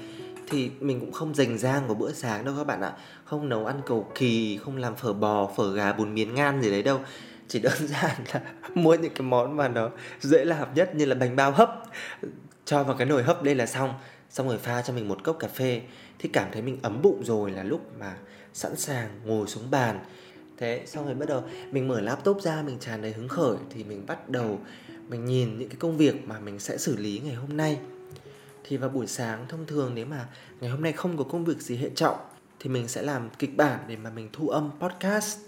thì 0.50 0.70
mình 0.81 1.00
cũng 1.00 1.12
không 1.12 1.35
dành 1.35 1.58
dang 1.58 1.87
vào 1.87 1.94
bữa 1.94 2.12
sáng 2.12 2.44
đâu 2.44 2.55
các 2.58 2.67
bạn 2.67 2.81
ạ. 2.81 2.93
Không 3.25 3.49
nấu 3.49 3.67
ăn 3.67 3.81
cầu 3.87 4.11
kỳ, 4.14 4.58
không 4.64 4.76
làm 4.76 4.96
phở 4.96 5.12
bò, 5.12 5.50
phở 5.56 5.73
gà 5.73 5.93
bún 5.93 6.14
miến 6.14 6.35
ngan 6.35 6.62
gì 6.62 6.70
đấy 6.70 6.82
đâu. 6.82 7.00
Chỉ 7.49 7.58
đơn 7.61 7.73
giản 7.87 8.17
là 8.32 8.41
mua 8.75 8.94
những 8.94 9.14
cái 9.14 9.23
món 9.23 9.56
mà 9.56 9.69
nó 9.69 9.91
dễ 10.20 10.44
làm 10.44 10.75
nhất 10.75 10.94
như 10.94 11.05
là 11.05 11.14
bánh 11.14 11.37
bao 11.37 11.50
hấp. 11.50 11.82
Cho 12.64 12.85
vào 12.85 12.96
cái 12.96 13.06
nồi 13.06 13.23
hấp 13.23 13.43
đây 13.43 13.55
là 13.55 13.67
xong. 13.67 13.94
Xong 14.31 14.49
rồi 14.49 14.58
pha 14.58 14.82
cho 14.82 14.93
mình 14.93 15.08
một 15.08 15.25
cốc 15.25 15.37
cà 15.38 15.49
phê. 15.49 15.82
Thì 16.19 16.29
cảm 16.32 16.52
thấy 16.52 16.62
mình 16.62 16.79
ấm 16.82 17.02
bụng 17.02 17.25
rồi 17.25 17.50
là 17.50 17.62
lúc 17.62 17.81
mà 17.99 18.14
sẵn 18.52 18.76
sàng 18.76 19.08
ngồi 19.25 19.47
xuống 19.47 19.70
bàn. 19.70 20.05
Thế, 20.58 20.82
xong 20.87 21.05
rồi 21.05 21.14
bắt 21.14 21.29
đầu 21.29 21.43
mình 21.70 21.88
mở 21.88 22.00
laptop 22.00 22.43
ra, 22.43 22.62
mình 22.62 22.79
tràn 22.81 23.02
đầy 23.02 23.12
hứng 23.12 23.29
khởi 23.29 23.56
thì 23.70 23.85
mình 23.85 24.06
bắt 24.06 24.29
đầu 24.29 24.61
mình 25.08 25.25
nhìn 25.25 25.58
những 25.58 25.69
cái 25.69 25.76
công 25.79 25.97
việc 25.97 26.29
mà 26.29 26.40
mình 26.40 26.58
sẽ 26.58 26.79
xử 26.79 26.97
lý 26.97 27.20
ngày 27.25 27.35
hôm 27.35 27.56
nay 27.56 27.79
thì 28.64 28.76
vào 28.76 28.90
buổi 28.90 29.06
sáng, 29.06 29.46
thông 29.49 29.66
thường 29.66 29.93
nếu 29.94 30.06
mà 30.06 30.26
ngày 30.61 30.70
hôm 30.70 30.82
nay 30.82 30.93
không 30.93 31.16
có 31.16 31.25
công 31.25 31.44
việc 31.44 31.62
gì 31.62 31.76
hệ 31.76 31.90
trọng, 31.94 32.16
thì 32.61 32.70
mình 32.70 32.88
sẽ 32.88 33.02
làm 33.02 33.28
kịch 33.38 33.56
bản 33.56 33.78
để 33.88 33.96
mà 33.96 34.11
mình 34.11 34.28
thu 34.32 34.49
âm 34.49 34.70
podcast. 34.81 35.38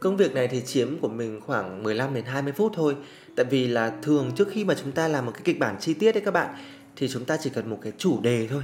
Công 0.00 0.16
việc 0.16 0.34
này 0.34 0.48
thì 0.48 0.60
chiếm 0.60 0.98
của 1.00 1.08
mình 1.08 1.40
khoảng 1.46 1.82
15 1.82 2.14
đến 2.14 2.24
20 2.24 2.52
phút 2.52 2.72
thôi. 2.74 2.96
Tại 3.36 3.46
vì 3.50 3.66
là 3.66 3.92
thường 4.02 4.32
trước 4.36 4.48
khi 4.50 4.64
mà 4.64 4.74
chúng 4.82 4.92
ta 4.92 5.08
làm 5.08 5.26
một 5.26 5.32
cái 5.34 5.42
kịch 5.44 5.58
bản 5.58 5.76
chi 5.80 5.94
tiết 5.94 6.12
đấy 6.12 6.22
các 6.24 6.30
bạn, 6.30 6.54
thì 6.96 7.08
chúng 7.08 7.24
ta 7.24 7.36
chỉ 7.36 7.50
cần 7.50 7.70
một 7.70 7.78
cái 7.82 7.92
chủ 7.98 8.20
đề 8.20 8.48
thôi. 8.50 8.62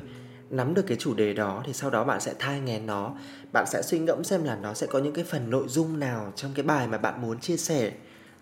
Nắm 0.51 0.75
được 0.75 0.85
cái 0.87 0.97
chủ 1.01 1.15
đề 1.15 1.33
đó 1.33 1.63
thì 1.67 1.73
sau 1.73 1.91
đó 1.91 2.05
bạn 2.05 2.21
sẽ 2.21 2.35
thai 2.39 2.61
nghén 2.61 2.87
nó. 2.87 3.15
Bạn 3.53 3.67
sẽ 3.67 3.83
suy 3.83 3.99
ngẫm 3.99 4.25
xem 4.25 4.45
là 4.45 4.57
nó 4.57 4.75
sẽ 4.75 4.87
có 4.87 4.99
những 4.99 5.13
cái 5.13 5.25
phần 5.25 5.51
nội 5.51 5.69
dung 5.69 5.99
nào 5.99 6.33
trong 6.37 6.53
cái 6.55 6.63
bài 6.63 6.89
mà 6.89 6.99
bạn 6.99 7.23
muốn 7.23 7.41
chia 7.41 7.57
sẻ 7.57 7.93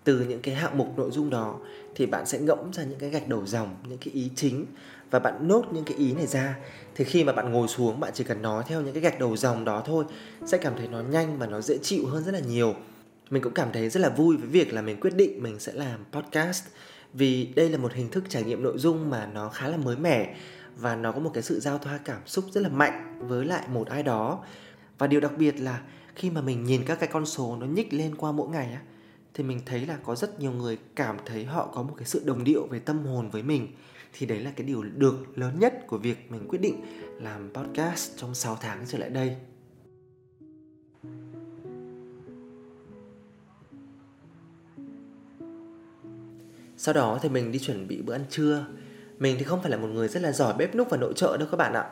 từ 0.09 0.21
những 0.21 0.41
cái 0.41 0.55
hạng 0.55 0.79
mục 0.79 0.99
nội 0.99 1.11
dung 1.11 1.31
đó 1.31 1.59
thì 1.95 2.07
bạn 2.07 2.27
sẽ 2.27 2.39
ngẫm 2.39 2.73
ra 2.73 2.85
những 2.85 2.99
cái 2.99 3.11
gạch 3.11 3.29
đầu 3.29 3.47
dòng, 3.47 3.77
những 3.89 3.99
cái 3.99 4.15
ý 4.15 4.31
chính 4.37 4.67
và 5.11 5.19
bạn 5.19 5.49
nốt 5.49 5.65
những 5.73 5.85
cái 5.85 5.97
ý 5.97 6.13
này 6.13 6.27
ra. 6.27 6.59
Thì 6.95 7.05
khi 7.05 7.25
mà 7.25 7.33
bạn 7.33 7.53
ngồi 7.53 7.69
xuống, 7.69 8.01
bạn 8.01 8.11
chỉ 8.15 8.25
cần 8.25 8.43
nói 8.43 8.65
theo 8.67 8.81
những 8.81 8.93
cái 8.93 9.03
gạch 9.03 9.19
đầu 9.19 9.37
dòng 9.37 9.65
đó 9.65 9.83
thôi, 9.87 10.05
sẽ 10.47 10.59
cảm 10.59 10.73
thấy 10.77 10.89
nó 10.89 11.01
nhanh 11.01 11.39
và 11.39 11.47
nó 11.47 11.61
dễ 11.61 11.79
chịu 11.83 12.07
hơn 12.07 12.25
rất 12.25 12.33
là 12.33 12.41
nhiều. 12.41 12.75
Mình 13.31 13.43
cũng 13.43 13.55
cảm 13.55 13.69
thấy 13.73 13.89
rất 13.89 14.01
là 14.01 14.09
vui 14.09 14.37
với 14.37 14.49
việc 14.49 14.73
là 14.73 14.83
mình 14.83 15.01
quyết 15.01 15.15
định 15.15 15.43
mình 15.43 15.59
sẽ 15.59 15.73
làm 15.73 16.05
podcast 16.13 16.65
vì 17.15 17.49
đây 17.57 17.71
là 17.71 17.79
một 17.79 17.93
hình 17.93 18.09
thức 18.09 18.25
trải 18.29 18.43
nghiệm 18.43 18.63
nội 18.63 18.79
dung 18.79 19.11
mà 19.11 19.27
nó 19.27 19.49
khá 19.49 19.69
là 19.69 19.77
mới 19.77 19.97
mẻ 19.97 20.35
và 20.77 20.97
nó 20.97 21.13
có 21.13 21.21
một 21.21 21.31
cái 21.35 21.43
sự 21.43 21.61
giao 21.61 21.79
thoa 21.79 21.99
cảm 22.05 22.21
xúc 22.27 22.45
rất 22.53 22.61
là 22.61 22.69
mạnh 22.69 23.19
với 23.29 23.45
lại 23.45 23.69
một 23.69 23.89
ai 23.89 24.03
đó. 24.03 24.45
Và 24.99 25.07
điều 25.07 25.21
đặc 25.21 25.33
biệt 25.39 25.61
là 25.61 25.81
khi 26.15 26.31
mà 26.31 26.41
mình 26.41 26.65
nhìn 26.65 26.85
các 26.87 27.01
cái 27.01 27.09
con 27.13 27.27
số 27.27 27.57
nó 27.57 27.67
nhích 27.67 27.93
lên 27.93 28.15
qua 28.15 28.33
mỗi 28.33 28.49
ngày 28.49 28.73
á 28.73 28.81
thì 29.35 29.45
mình 29.45 29.61
thấy 29.67 29.87
là 29.87 29.99
có 30.03 30.15
rất 30.15 30.41
nhiều 30.41 30.53
người 30.53 30.79
cảm 30.97 31.17
thấy 31.27 31.45
họ 31.45 31.71
có 31.75 31.83
một 31.83 31.95
cái 31.97 32.07
sự 32.07 32.23
đồng 32.25 32.45
điệu 32.45 32.67
về 32.67 32.79
tâm 32.79 33.07
hồn 33.07 33.31
với 33.31 33.43
mình 33.43 33.69
thì 34.13 34.27
đấy 34.27 34.41
là 34.41 34.51
cái 34.57 34.67
điều 34.67 34.83
được 34.83 35.39
lớn 35.39 35.59
nhất 35.59 35.87
của 35.87 35.99
việc 35.99 36.31
mình 36.31 36.49
quyết 36.49 36.59
định 36.59 36.81
làm 37.21 37.51
podcast 37.55 38.11
trong 38.17 38.35
6 38.35 38.59
tháng 38.61 38.85
trở 38.87 38.99
lại 38.99 39.11
đây. 39.11 39.37
Sau 46.77 46.95
đó 46.95 47.19
thì 47.23 47.29
mình 47.29 47.53
đi 47.53 47.59
chuẩn 47.59 47.89
bị 47.89 48.03
bữa 48.03 48.15
ăn 48.15 48.25
trưa. 48.31 48.67
Mình 49.19 49.37
thì 49.39 49.45
không 49.45 49.63
phải 49.63 49.71
là 49.71 49.77
một 49.77 49.89
người 49.89 50.09
rất 50.09 50.23
là 50.23 50.33
giỏi 50.33 50.55
bếp 50.59 50.75
núc 50.75 50.91
và 50.91 50.97
nội 50.97 51.13
trợ 51.17 51.37
đâu 51.37 51.49
các 51.51 51.57
bạn 51.57 51.73
ạ. 51.73 51.91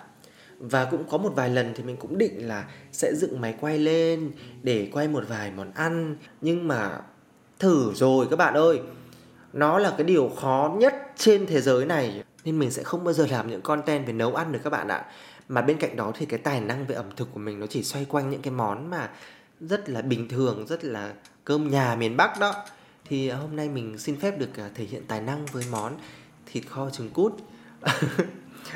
Và 0.58 0.84
cũng 0.90 1.04
có 1.08 1.18
một 1.18 1.32
vài 1.36 1.50
lần 1.50 1.72
thì 1.74 1.82
mình 1.82 1.96
cũng 1.96 2.18
định 2.18 2.48
là 2.48 2.70
sẽ 2.92 3.14
dựng 3.14 3.40
máy 3.40 3.54
quay 3.60 3.78
lên 3.78 4.32
để 4.62 4.88
quay 4.92 5.08
một 5.08 5.24
vài 5.28 5.50
món 5.50 5.72
ăn 5.72 6.16
Nhưng 6.40 6.68
mà 6.68 7.00
thử 7.58 7.92
rồi 7.94 8.26
các 8.30 8.36
bạn 8.36 8.54
ơi. 8.54 8.80
Nó 9.52 9.78
là 9.78 9.94
cái 9.98 10.04
điều 10.04 10.28
khó 10.40 10.74
nhất 10.78 10.94
trên 11.16 11.46
thế 11.46 11.60
giới 11.60 11.86
này. 11.86 12.22
Nên 12.44 12.58
mình 12.58 12.70
sẽ 12.70 12.82
không 12.82 13.04
bao 13.04 13.12
giờ 13.12 13.26
làm 13.30 13.50
những 13.50 13.62
content 13.62 14.06
về 14.06 14.12
nấu 14.12 14.34
ăn 14.34 14.52
được 14.52 14.58
các 14.64 14.70
bạn 14.70 14.88
ạ. 14.88 15.04
Mà 15.48 15.62
bên 15.62 15.78
cạnh 15.78 15.96
đó 15.96 16.12
thì 16.14 16.26
cái 16.26 16.38
tài 16.38 16.60
năng 16.60 16.86
về 16.86 16.94
ẩm 16.94 17.06
thực 17.16 17.28
của 17.32 17.40
mình 17.40 17.60
nó 17.60 17.66
chỉ 17.66 17.82
xoay 17.82 18.04
quanh 18.04 18.30
những 18.30 18.42
cái 18.42 18.52
món 18.52 18.90
mà 18.90 19.10
rất 19.60 19.88
là 19.88 20.02
bình 20.02 20.28
thường 20.28 20.66
rất 20.66 20.84
là 20.84 21.12
cơm 21.44 21.70
nhà 21.70 21.94
miền 21.94 22.16
bắc 22.16 22.40
đó. 22.40 22.54
Thì 23.08 23.28
à, 23.28 23.36
hôm 23.36 23.56
nay 23.56 23.68
mình 23.68 23.98
xin 23.98 24.20
phép 24.20 24.38
được 24.38 24.56
à, 24.56 24.70
thể 24.74 24.84
hiện 24.84 25.02
tài 25.08 25.20
năng 25.20 25.46
với 25.46 25.64
món 25.70 25.92
thịt 26.46 26.64
kho 26.68 26.90
trứng 26.90 27.10
cút. 27.10 27.32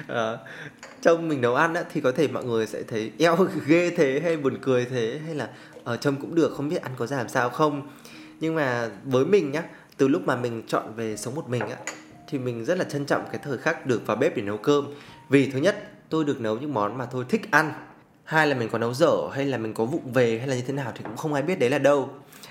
À, 0.07 0.39
trông 1.03 1.29
mình 1.29 1.41
nấu 1.41 1.55
ăn 1.55 1.75
á, 1.75 1.85
thì 1.93 2.01
có 2.01 2.13
thể 2.13 2.29
mọi 2.29 2.45
người 2.45 2.67
sẽ 2.67 2.83
thấy 2.83 3.13
eo 3.19 3.37
ghê 3.67 3.91
thế 3.97 4.21
hay 4.25 4.37
buồn 4.37 4.59
cười 4.63 4.85
thế 4.85 5.21
hay 5.27 5.35
là 5.35 5.49
ở 5.85 5.97
trông 5.97 6.17
cũng 6.17 6.35
được 6.35 6.55
không 6.57 6.69
biết 6.69 6.83
ăn 6.83 6.93
có 6.97 7.07
ra 7.07 7.17
làm 7.17 7.29
sao 7.29 7.51
không? 7.51 7.89
Nhưng 8.41 8.55
mà 8.55 8.89
với 9.05 9.25
mình 9.25 9.53
nhá 9.53 9.63
từ 9.97 10.09
lúc 10.09 10.23
mà 10.27 10.37
mình 10.37 10.63
chọn 10.67 10.95
về 10.97 11.17
sống 11.17 11.35
một 11.35 11.49
mình 11.49 11.61
á 11.61 11.77
thì 12.31 12.39
mình 12.39 12.65
rất 12.65 12.79
là 12.79 12.85
trân 12.85 13.07
trọng 13.07 13.25
cái 13.33 13.41
thời 13.45 13.59
khắc 13.59 13.87
được 13.87 14.07
vào 14.07 14.17
bếp 14.17 14.37
để 14.37 14.43
nấu 14.43 14.57
cơm. 14.57 14.87
Vì 15.29 15.51
thứ 15.51 15.59
nhất 15.59 15.89
tôi 16.09 16.25
được 16.25 16.41
nấu 16.41 16.59
những 16.59 16.75
món 16.75 16.99
mà 16.99 17.07
tôi 17.07 17.25
thích 17.29 17.51
ăn. 17.51 17.73
Hai 18.25 18.47
là 18.47 18.55
mình 18.55 18.69
có 18.69 18.79
nấu 18.79 18.95
dở 18.95 19.17
hay 19.33 19.47
là 19.47 19.59
mình 19.59 19.75
có 19.75 19.85
vụng 19.85 20.13
về 20.13 20.39
hay 20.39 20.49
là 20.49 20.55
như 20.55 20.63
thế 20.67 20.73
nào 20.73 20.93
thì 20.95 21.05
cũng 21.05 21.17
không 21.17 21.35
ai 21.35 21.43
biết 21.43 21.59
đấy 21.59 21.71
là 21.71 21.79
đâu. 21.79 22.11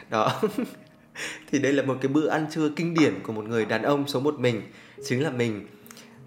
Đó. 0.10 0.42
Thì 1.52 1.60
đây 1.60 1.74
là 1.74 1.84
một 1.84 1.98
cái 2.02 2.10
bữa 2.10 2.28
ăn 2.28 2.46
trưa 2.52 2.70
kinh 2.76 2.94
điển 2.94 3.24
của 3.24 3.34
một 3.34 3.46
người 3.46 3.66
đàn 3.66 3.82
ông 3.82 4.08
sống 4.08 4.24
một 4.24 4.40
mình 4.40 4.62
chính 5.06 5.24
là 5.24 5.30
mình. 5.30 5.68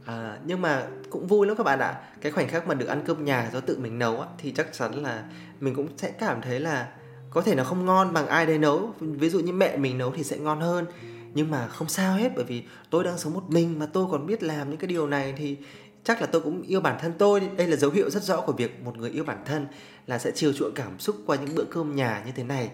À, 0.07 0.38
nhưng 0.45 0.61
mà 0.62 0.87
cũng 1.11 1.26
vui 1.26 1.47
lắm 1.47 1.57
các 1.57 1.64
bạn 1.64 1.78
ạ. 1.78 1.95
Cái 2.21 2.33
khoảnh 2.33 2.49
khắc 2.49 2.66
mà 2.66 2.75
được 2.75 2.87
ăn 2.87 3.02
cơm 3.07 3.25
nhà 3.25 3.50
do 3.52 3.61
tự 3.61 3.78
mình 3.78 3.99
nấu 3.99 4.21
á, 4.21 4.26
thì 4.38 4.50
chắc 4.50 4.73
chắn 4.73 5.02
là 5.02 5.25
mình 5.61 5.75
cũng 5.75 5.88
sẽ 5.97 6.11
cảm 6.11 6.40
thấy 6.42 6.61
là 6.61 6.88
có 7.35 7.43
thể 7.43 7.55
nó 7.55 7.65
không 7.65 7.85
ngon 7.85 8.12
bằng 8.12 8.27
ai 8.27 8.47
đấy 8.47 8.59
nấu. 8.59 8.95
Ví 9.01 9.29
dụ 9.29 9.41
như 9.41 9.53
mẹ 9.53 9.77
mình 9.77 9.99
nấu 9.99 10.11
thì 10.11 10.25
sẽ 10.25 10.39
ngon 10.39 10.61
hơn. 10.61 10.87
Nhưng 11.35 11.51
mà 11.51 11.69
không 11.69 11.89
sao 11.89 12.17
hết, 12.17 12.33
bởi 12.37 12.45
vì 12.45 12.62
tôi 12.91 13.05
đang 13.05 13.19
sống 13.19 13.35
một 13.35 13.45
mình 13.49 13.79
mà 13.79 13.87
tôi 13.87 14.07
còn 14.11 14.27
biết 14.27 14.43
làm 14.43 14.71
những 14.71 14.79
cái 14.79 14.89
điều 14.89 15.07
này 15.07 15.35
thì 15.37 15.57
chắc 16.05 16.21
là 16.21 16.27
tôi 16.27 16.43
cũng 16.43 16.62
yêu 16.62 16.81
bản 16.81 16.99
thân 17.01 17.12
tôi. 17.19 17.41
Đây 17.57 17.67
là 17.67 17.77
dấu 17.77 17.91
hiệu 17.91 18.11
rất 18.11 18.23
rõ 18.23 18.41
của 18.41 18.53
việc 18.53 18.83
một 18.85 18.99
người 18.99 19.11
yêu 19.11 19.25
bản 19.25 19.43
thân 19.45 19.67
là 20.07 20.19
sẽ 20.19 20.31
chiều 20.35 20.53
chuộng 20.53 20.75
cảm 20.75 20.99
xúc 20.99 21.17
qua 21.27 21.37
những 21.37 21.55
bữa 21.55 21.65
cơm 21.65 21.97
nhà 21.97 22.23
như 22.27 22.33
thế 22.33 22.45
này. 22.45 22.71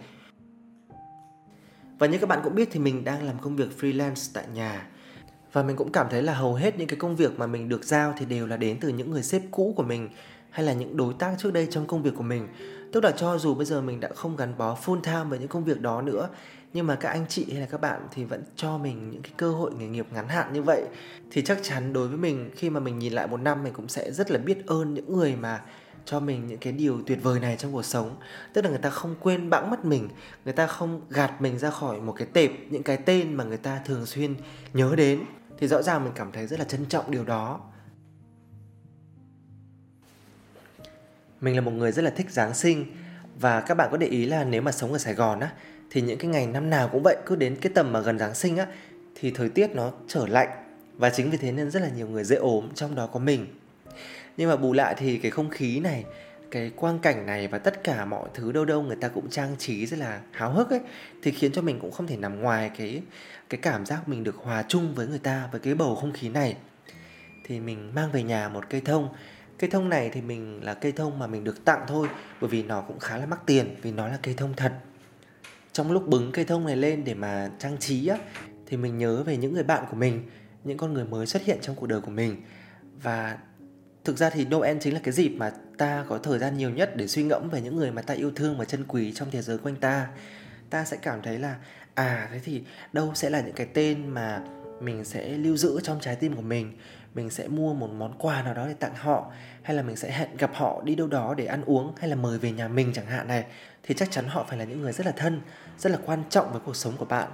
Và 1.98 2.06
như 2.06 2.18
các 2.18 2.28
bạn 2.28 2.40
cũng 2.44 2.54
biết 2.54 2.68
thì 2.72 2.80
mình 2.80 3.04
đang 3.04 3.26
làm 3.26 3.38
công 3.38 3.56
việc 3.56 3.68
freelance 3.80 4.30
tại 4.34 4.44
nhà. 4.54 4.86
Và 5.52 5.62
mình 5.62 5.76
cũng 5.76 5.92
cảm 5.92 6.06
thấy 6.10 6.22
là 6.22 6.34
hầu 6.34 6.54
hết 6.54 6.78
những 6.78 6.88
cái 6.88 6.96
công 6.96 7.16
việc 7.16 7.38
mà 7.38 7.46
mình 7.46 7.68
được 7.68 7.84
giao 7.84 8.14
thì 8.18 8.26
đều 8.26 8.46
là 8.46 8.56
đến 8.56 8.76
từ 8.80 8.88
những 8.88 9.10
người 9.10 9.22
sếp 9.22 9.42
cũ 9.50 9.74
của 9.76 9.82
mình 9.82 10.08
hay 10.50 10.66
là 10.66 10.72
những 10.72 10.96
đối 10.96 11.14
tác 11.14 11.34
trước 11.38 11.52
đây 11.52 11.68
trong 11.70 11.86
công 11.86 12.02
việc 12.02 12.12
của 12.16 12.22
mình 12.22 12.48
tức 12.92 13.04
là 13.04 13.10
cho 13.10 13.38
dù 13.38 13.54
bây 13.54 13.66
giờ 13.66 13.80
mình 13.80 14.00
đã 14.00 14.08
không 14.14 14.36
gắn 14.36 14.58
bó 14.58 14.76
full 14.84 15.00
time 15.00 15.24
với 15.24 15.38
những 15.38 15.48
công 15.48 15.64
việc 15.64 15.80
đó 15.80 16.02
nữa, 16.02 16.28
nhưng 16.72 16.86
mà 16.86 16.94
các 16.94 17.08
anh 17.08 17.26
chị 17.28 17.46
hay 17.52 17.60
là 17.60 17.66
các 17.66 17.80
bạn 17.80 18.08
thì 18.10 18.24
vẫn 18.24 18.42
cho 18.56 18.78
mình 18.78 19.10
những 19.10 19.22
cái 19.22 19.32
cơ 19.36 19.50
hội 19.50 19.70
nghề 19.78 19.86
nghiệp 19.86 20.06
ngắn 20.14 20.28
hạn 20.28 20.52
như 20.52 20.62
vậy, 20.62 20.84
thì 21.30 21.42
chắc 21.42 21.58
chắn 21.62 21.92
đối 21.92 22.08
với 22.08 22.16
mình, 22.16 22.50
khi 22.56 22.70
mà 22.70 22.80
mình 22.80 22.98
nhìn 22.98 23.12
lại 23.12 23.26
một 23.26 23.40
năm 23.40 23.62
mình 23.62 23.72
cũng 23.72 23.88
sẽ 23.88 24.12
rất 24.12 24.30
là 24.30 24.38
biết 24.38 24.66
ơn 24.66 24.94
những 24.94 25.12
người 25.12 25.36
mà 25.36 25.60
cho 26.04 26.20
mình 26.20 26.46
những 26.46 26.58
cái 26.58 26.72
điều 26.72 27.02
tuyệt 27.06 27.18
vời 27.22 27.40
này 27.40 27.56
trong 27.56 27.72
cuộc 27.72 27.84
sống. 27.84 28.16
Tức 28.52 28.64
là 28.64 28.70
người 28.70 28.78
ta 28.78 28.90
không 28.90 29.14
quên 29.20 29.50
bẵng 29.50 29.70
mất 29.70 29.84
mình, 29.84 30.08
người 30.44 30.54
ta 30.54 30.66
không 30.66 31.00
gạt 31.10 31.40
mình 31.40 31.58
ra 31.58 31.70
khỏi 31.70 32.00
một 32.00 32.12
cái 32.12 32.26
tệp, 32.32 32.50
những 32.70 32.82
cái 32.82 32.96
tên 32.96 33.34
mà 33.34 33.44
người 33.44 33.56
ta 33.56 33.80
thường 33.84 34.06
xuyên 34.06 34.34
nhớ 34.72 34.94
đến. 34.96 35.20
Thì 35.58 35.68
rõ 35.68 35.82
ràng 35.82 36.04
mình 36.04 36.12
cảm 36.16 36.32
thấy 36.32 36.46
rất 36.46 36.58
là 36.58 36.64
trân 36.64 36.86
trọng 36.86 37.10
điều 37.10 37.24
đó. 37.24 37.60
Mình 41.40 41.54
là 41.54 41.60
một 41.60 41.70
người 41.70 41.92
rất 41.92 42.02
là 42.02 42.10
thích 42.10 42.30
giáng 42.30 42.54
sinh. 42.54 42.86
Và 43.40 43.60
các 43.60 43.74
bạn 43.74 43.88
có 43.90 43.96
để 43.96 44.06
ý 44.06 44.26
là 44.26 44.44
nếu 44.44 44.62
mà 44.62 44.72
sống 44.72 44.92
ở 44.92 44.98
sài 44.98 45.14
gòn 45.14 45.40
á, 45.40 45.50
thì 45.90 46.00
những 46.00 46.18
cái 46.18 46.30
ngày 46.30 46.46
năm 46.46 46.70
nào 46.70 46.88
cũng 46.92 47.02
vậy, 47.02 47.16
cứ 47.26 47.36
đến 47.36 47.56
cái 47.60 47.72
tầm 47.74 47.92
mà 47.92 48.00
gần 48.00 48.18
giáng 48.18 48.34
sinh 48.34 48.56
á, 48.56 48.66
thì 49.14 49.30
thời 49.30 49.48
tiết 49.48 49.70
nó 49.74 49.92
trở 50.08 50.26
lạnh. 50.26 50.48
Và 50.96 51.10
chính 51.10 51.30
vì 51.30 51.38
thế 51.38 51.52
nên 51.52 51.70
rất 51.70 51.82
là 51.82 51.88
nhiều 51.96 52.08
người 52.08 52.24
dễ 52.24 52.36
ốm, 52.36 52.68
trong 52.74 52.94
đó 52.94 53.06
có 53.06 53.20
mình. 53.20 53.46
Nhưng 54.36 54.48
mà 54.48 54.56
bù 54.56 54.72
lại 54.72 54.94
thì 54.98 55.18
cái 55.18 55.30
không 55.30 55.50
khí 55.50 55.80
này, 55.80 56.04
cái 56.50 56.70
quang 56.76 56.98
cảnh 56.98 57.26
này 57.26 57.48
và 57.48 57.58
tất 57.58 57.84
cả 57.84 58.04
mọi 58.04 58.28
thứ 58.34 58.52
đâu 58.52 58.64
đâu 58.64 58.82
người 58.82 58.96
ta 58.96 59.08
cũng 59.08 59.30
trang 59.30 59.56
trí 59.58 59.86
rất 59.86 59.98
là 59.98 60.20
háo 60.32 60.52
hức 60.52 60.70
ấy, 60.70 60.80
thì 61.22 61.30
khiến 61.30 61.52
cho 61.52 61.62
mình 61.62 61.78
cũng 61.80 61.90
không 61.90 62.06
thể 62.06 62.16
nằm 62.16 62.40
ngoài 62.40 62.70
cái 62.78 63.02
cái 63.48 63.60
cảm 63.62 63.86
giác 63.86 64.08
mình 64.08 64.24
được 64.24 64.36
hòa 64.36 64.64
chung 64.68 64.94
với 64.94 65.06
người 65.06 65.18
ta, 65.18 65.48
với 65.52 65.60
cái 65.60 65.74
bầu 65.74 65.94
không 65.94 66.12
khí 66.12 66.28
này. 66.28 66.56
Thì 67.44 67.60
mình 67.60 67.94
mang 67.94 68.12
về 68.12 68.22
nhà 68.22 68.48
một 68.48 68.64
cây 68.70 68.80
thông 68.80 69.08
cây 69.58 69.70
thông 69.70 69.88
này 69.88 70.10
thì 70.12 70.20
mình 70.20 70.64
là 70.64 70.74
cây 70.74 70.92
thông 70.92 71.18
mà 71.18 71.26
mình 71.26 71.44
được 71.44 71.64
tặng 71.64 71.84
thôi, 71.88 72.08
bởi 72.40 72.50
vì 72.50 72.62
nó 72.62 72.80
cũng 72.80 72.98
khá 72.98 73.16
là 73.16 73.26
mắc 73.26 73.40
tiền, 73.46 73.76
vì 73.82 73.92
nó 73.92 74.08
là 74.08 74.18
cây 74.22 74.34
thông 74.34 74.54
thật. 74.56 74.72
Trong 75.72 75.92
lúc 75.92 76.08
bứng 76.08 76.32
cây 76.32 76.44
thông 76.44 76.66
này 76.66 76.76
lên 76.76 77.04
để 77.04 77.14
mà 77.14 77.50
trang 77.58 77.78
trí 77.78 78.06
á, 78.06 78.18
thì 78.66 78.76
mình 78.76 78.98
nhớ 78.98 79.22
về 79.22 79.36
những 79.36 79.54
người 79.54 79.62
bạn 79.62 79.84
của 79.90 79.96
mình, 79.96 80.22
những 80.64 80.78
con 80.78 80.94
người 80.94 81.04
mới 81.04 81.26
xuất 81.26 81.42
hiện 81.42 81.58
trong 81.62 81.76
cuộc 81.76 81.86
đời 81.86 82.00
của 82.00 82.10
mình. 82.10 82.42
Và 83.02 83.38
thực 84.04 84.16
ra 84.16 84.30
thì 84.30 84.44
Noel 84.44 84.78
chính 84.80 84.94
là 84.94 85.00
cái 85.02 85.12
dịp 85.12 85.28
mà 85.28 85.52
ta 85.78 86.04
có 86.08 86.18
thời 86.18 86.38
gian 86.38 86.56
nhiều 86.56 86.70
nhất 86.70 86.96
để 86.96 87.06
suy 87.06 87.22
ngẫm 87.22 87.48
về 87.50 87.60
những 87.60 87.76
người 87.76 87.90
mà 87.90 88.02
ta 88.02 88.14
yêu 88.14 88.30
thương 88.36 88.58
và 88.58 88.64
trân 88.64 88.84
quý 88.84 89.12
trong 89.12 89.30
thế 89.30 89.42
giới 89.42 89.58
quanh 89.58 89.76
ta. 89.76 90.08
Ta 90.70 90.84
sẽ 90.84 90.96
cảm 90.96 91.22
thấy 91.22 91.38
là 91.38 91.56
à 91.94 92.28
thế 92.32 92.40
thì 92.44 92.62
đâu 92.92 93.12
sẽ 93.14 93.30
là 93.30 93.40
những 93.40 93.54
cái 93.54 93.66
tên 93.66 94.08
mà 94.08 94.42
mình 94.80 95.04
sẽ 95.04 95.28
lưu 95.28 95.56
giữ 95.56 95.80
trong 95.82 96.00
trái 96.00 96.16
tim 96.16 96.36
của 96.36 96.42
mình 96.42 96.72
mình 97.14 97.30
sẽ 97.30 97.48
mua 97.48 97.74
một 97.74 97.90
món 97.98 98.18
quà 98.18 98.42
nào 98.42 98.54
đó 98.54 98.66
để 98.66 98.74
tặng 98.74 98.94
họ, 98.94 99.30
hay 99.62 99.76
là 99.76 99.82
mình 99.82 99.96
sẽ 99.96 100.10
hẹn 100.10 100.36
gặp 100.36 100.50
họ 100.54 100.82
đi 100.84 100.94
đâu 100.94 101.06
đó 101.06 101.34
để 101.34 101.46
ăn 101.46 101.62
uống 101.64 101.92
hay 101.98 102.08
là 102.08 102.16
mời 102.16 102.38
về 102.38 102.52
nhà 102.52 102.68
mình 102.68 102.92
chẳng 102.94 103.06
hạn 103.06 103.28
này, 103.28 103.44
thì 103.82 103.94
chắc 103.94 104.10
chắn 104.10 104.26
họ 104.28 104.44
phải 104.48 104.58
là 104.58 104.64
những 104.64 104.82
người 104.82 104.92
rất 104.92 105.06
là 105.06 105.12
thân, 105.12 105.40
rất 105.78 105.92
là 105.92 105.98
quan 106.06 106.22
trọng 106.30 106.52
với 106.52 106.60
cuộc 106.64 106.76
sống 106.76 106.96
của 106.96 107.04
bạn. 107.04 107.28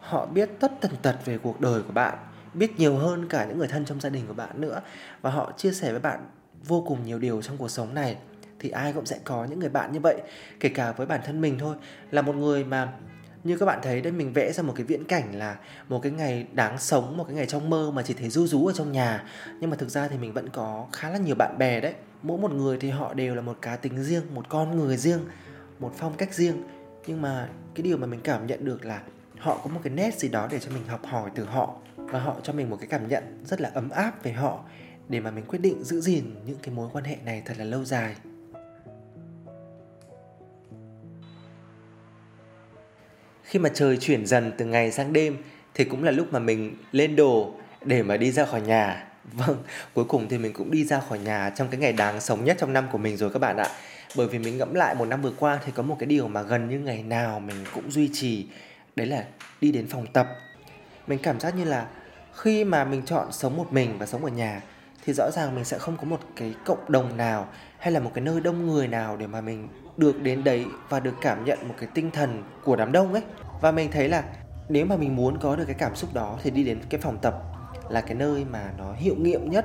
Họ 0.00 0.26
biết 0.26 0.50
tất 0.60 0.72
tần 0.80 0.92
tật 1.02 1.16
về 1.24 1.38
cuộc 1.38 1.60
đời 1.60 1.82
của 1.82 1.92
bạn, 1.92 2.18
biết 2.54 2.78
nhiều 2.78 2.96
hơn 2.96 3.28
cả 3.28 3.44
những 3.44 3.58
người 3.58 3.68
thân 3.68 3.84
trong 3.84 4.00
gia 4.00 4.10
đình 4.10 4.26
của 4.26 4.34
bạn 4.34 4.60
nữa, 4.60 4.80
và 5.20 5.30
họ 5.30 5.52
chia 5.56 5.72
sẻ 5.72 5.90
với 5.90 6.00
bạn 6.00 6.20
vô 6.64 6.84
cùng 6.86 7.04
nhiều 7.04 7.18
điều 7.18 7.42
trong 7.42 7.56
cuộc 7.56 7.68
sống 7.68 7.94
này. 7.94 8.16
Thì 8.60 8.70
ai 8.70 8.92
cũng 8.92 9.06
sẽ 9.06 9.18
có 9.24 9.44
những 9.44 9.58
người 9.58 9.68
bạn 9.68 9.92
như 9.92 10.00
vậy, 10.00 10.22
kể 10.60 10.68
cả 10.68 10.92
với 10.92 11.06
bản 11.06 11.20
thân 11.24 11.40
mình 11.40 11.58
thôi, 11.58 11.76
là 12.10 12.22
một 12.22 12.34
người 12.34 12.64
mà 12.64 12.92
như 13.44 13.56
các 13.56 13.66
bạn 13.66 13.78
thấy 13.82 14.00
đây, 14.00 14.12
mình 14.12 14.32
vẽ 14.32 14.52
ra 14.52 14.62
một 14.62 14.72
cái 14.76 14.84
viễn 14.84 15.04
cảnh 15.04 15.34
là 15.34 15.56
một 15.88 16.02
cái 16.02 16.12
ngày 16.12 16.46
đáng 16.52 16.78
sống, 16.78 17.16
một 17.16 17.24
cái 17.24 17.34
ngày 17.34 17.46
trong 17.46 17.70
mơ 17.70 17.90
mà 17.90 18.02
chỉ 18.02 18.14
thấy 18.14 18.30
ru 18.30 18.46
rú 18.46 18.66
ở 18.66 18.72
trong 18.72 18.92
nhà. 18.92 19.24
Nhưng 19.60 19.70
mà 19.70 19.76
thực 19.76 19.88
ra 19.88 20.08
thì 20.08 20.18
mình 20.18 20.32
vẫn 20.32 20.48
có 20.48 20.86
khá 20.92 21.10
là 21.10 21.18
nhiều 21.18 21.34
bạn 21.34 21.58
bè 21.58 21.80
đấy. 21.80 21.94
Mỗi 22.22 22.38
một 22.38 22.52
người 22.52 22.78
thì 22.80 22.90
họ 22.90 23.14
đều 23.14 23.34
là 23.34 23.40
một 23.40 23.58
cá 23.62 23.76
tính 23.76 24.02
riêng, 24.02 24.22
một 24.34 24.48
con 24.48 24.76
người 24.76 24.96
riêng, 24.96 25.20
một 25.78 25.92
phong 25.96 26.16
cách 26.16 26.34
riêng. 26.34 26.62
Nhưng 27.06 27.22
mà 27.22 27.48
cái 27.74 27.82
điều 27.82 27.96
mà 27.96 28.06
mình 28.06 28.20
cảm 28.20 28.46
nhận 28.46 28.64
được 28.64 28.84
là 28.84 29.02
họ 29.38 29.60
có 29.64 29.70
một 29.70 29.80
cái 29.82 29.92
nét 29.92 30.18
gì 30.18 30.28
đó 30.28 30.48
để 30.50 30.58
cho 30.58 30.70
mình 30.70 30.86
học 30.88 31.06
hỏi 31.06 31.30
từ 31.34 31.44
họ. 31.44 31.76
Và 31.96 32.20
họ 32.20 32.36
cho 32.42 32.52
mình 32.52 32.70
một 32.70 32.76
cái 32.80 32.86
cảm 32.86 33.08
nhận 33.08 33.44
rất 33.44 33.60
là 33.60 33.70
ấm 33.74 33.90
áp 33.90 34.22
về 34.22 34.32
họ 34.32 34.64
để 35.08 35.20
mà 35.20 35.30
mình 35.30 35.44
quyết 35.48 35.58
định 35.58 35.84
giữ 35.84 36.00
gìn 36.00 36.34
những 36.46 36.58
cái 36.62 36.74
mối 36.74 36.88
quan 36.92 37.04
hệ 37.04 37.16
này 37.24 37.42
thật 37.44 37.54
là 37.58 37.64
lâu 37.64 37.84
dài. 37.84 38.14
Khi 43.48 43.58
mà 43.58 43.70
trời 43.74 43.96
chuyển 43.96 44.26
dần 44.26 44.52
từ 44.58 44.64
ngày 44.64 44.92
sang 44.92 45.12
đêm, 45.12 45.36
thì 45.74 45.84
cũng 45.84 46.04
là 46.04 46.10
lúc 46.10 46.32
mà 46.32 46.38
mình 46.38 46.76
lên 46.92 47.16
đồ 47.16 47.54
để 47.84 48.02
mà 48.02 48.16
đi 48.16 48.32
ra 48.32 48.44
khỏi 48.44 48.60
nhà. 48.60 49.04
Vâng 49.32 49.56
cuối 49.94 50.04
cùng 50.04 50.28
thì 50.28 50.38
mình 50.38 50.52
cũng 50.52 50.70
đi 50.70 50.84
ra 50.84 51.00
khỏi 51.08 51.18
nhà 51.18 51.50
trong 51.50 51.68
cái 51.68 51.80
ngày 51.80 51.92
đáng 51.92 52.20
sống 52.20 52.44
nhất 52.44 52.56
trong 52.60 52.72
năm 52.72 52.86
của 52.92 52.98
mình 52.98 53.16
rồi 53.16 53.30
các 53.30 53.38
bạn 53.38 53.56
ạ. 53.56 53.68
Bởi 54.16 54.28
vì 54.28 54.38
mình 54.38 54.58
ngẫm 54.58 54.74
lại 54.74 54.94
một 54.94 55.04
năm 55.04 55.22
vừa 55.22 55.32
qua 55.38 55.58
thì 55.66 55.72
có 55.74 55.82
một 55.82 55.96
cái 55.98 56.06
điều 56.06 56.28
mà 56.28 56.42
gần 56.42 56.68
như 56.68 56.78
ngày 56.78 57.02
nào 57.02 57.40
mình 57.40 57.56
cũng 57.74 57.90
duy 57.90 58.10
trì, 58.12 58.46
đấy 58.96 59.06
là 59.06 59.24
đi 59.60 59.72
đến 59.72 59.86
phòng 59.86 60.06
tập. 60.12 60.28
Mình 61.06 61.18
cảm 61.22 61.40
giác 61.40 61.56
như 61.56 61.64
là 61.64 61.86
khi 62.34 62.64
mà 62.64 62.84
mình 62.84 63.02
chọn 63.06 63.32
sống 63.32 63.56
một 63.56 63.72
mình 63.72 63.98
và 63.98 64.06
sống 64.06 64.24
ở 64.24 64.30
nhà 64.30 64.62
thì 65.08 65.14
rõ 65.14 65.30
ràng 65.30 65.54
mình 65.54 65.64
sẽ 65.64 65.78
không 65.78 65.96
có 65.96 66.04
một 66.04 66.20
cái 66.36 66.54
cộng 66.64 66.90
đồng 66.90 67.16
nào 67.16 67.46
hay 67.78 67.92
là 67.92 68.00
một 68.00 68.10
cái 68.14 68.24
nơi 68.24 68.40
đông 68.40 68.66
người 68.66 68.88
nào 68.88 69.16
để 69.16 69.26
mà 69.26 69.40
mình 69.40 69.68
được 69.96 70.22
đến 70.22 70.44
đấy 70.44 70.66
và 70.88 71.00
được 71.00 71.14
cảm 71.20 71.44
nhận 71.44 71.68
một 71.68 71.74
cái 71.80 71.88
tinh 71.94 72.10
thần 72.10 72.42
của 72.64 72.76
đám 72.76 72.92
đông 72.92 73.12
ấy. 73.12 73.22
Và 73.60 73.72
mình 73.72 73.90
thấy 73.92 74.08
là 74.08 74.24
nếu 74.68 74.86
mà 74.86 74.96
mình 74.96 75.16
muốn 75.16 75.38
có 75.38 75.56
được 75.56 75.64
cái 75.64 75.74
cảm 75.74 75.96
xúc 75.96 76.14
đó 76.14 76.38
thì 76.42 76.50
đi 76.50 76.64
đến 76.64 76.80
cái 76.88 77.00
phòng 77.00 77.18
tập 77.22 77.34
là 77.88 78.00
cái 78.00 78.14
nơi 78.14 78.44
mà 78.44 78.72
nó 78.78 78.92
hiệu 78.92 79.14
nghiệm 79.18 79.50
nhất. 79.50 79.64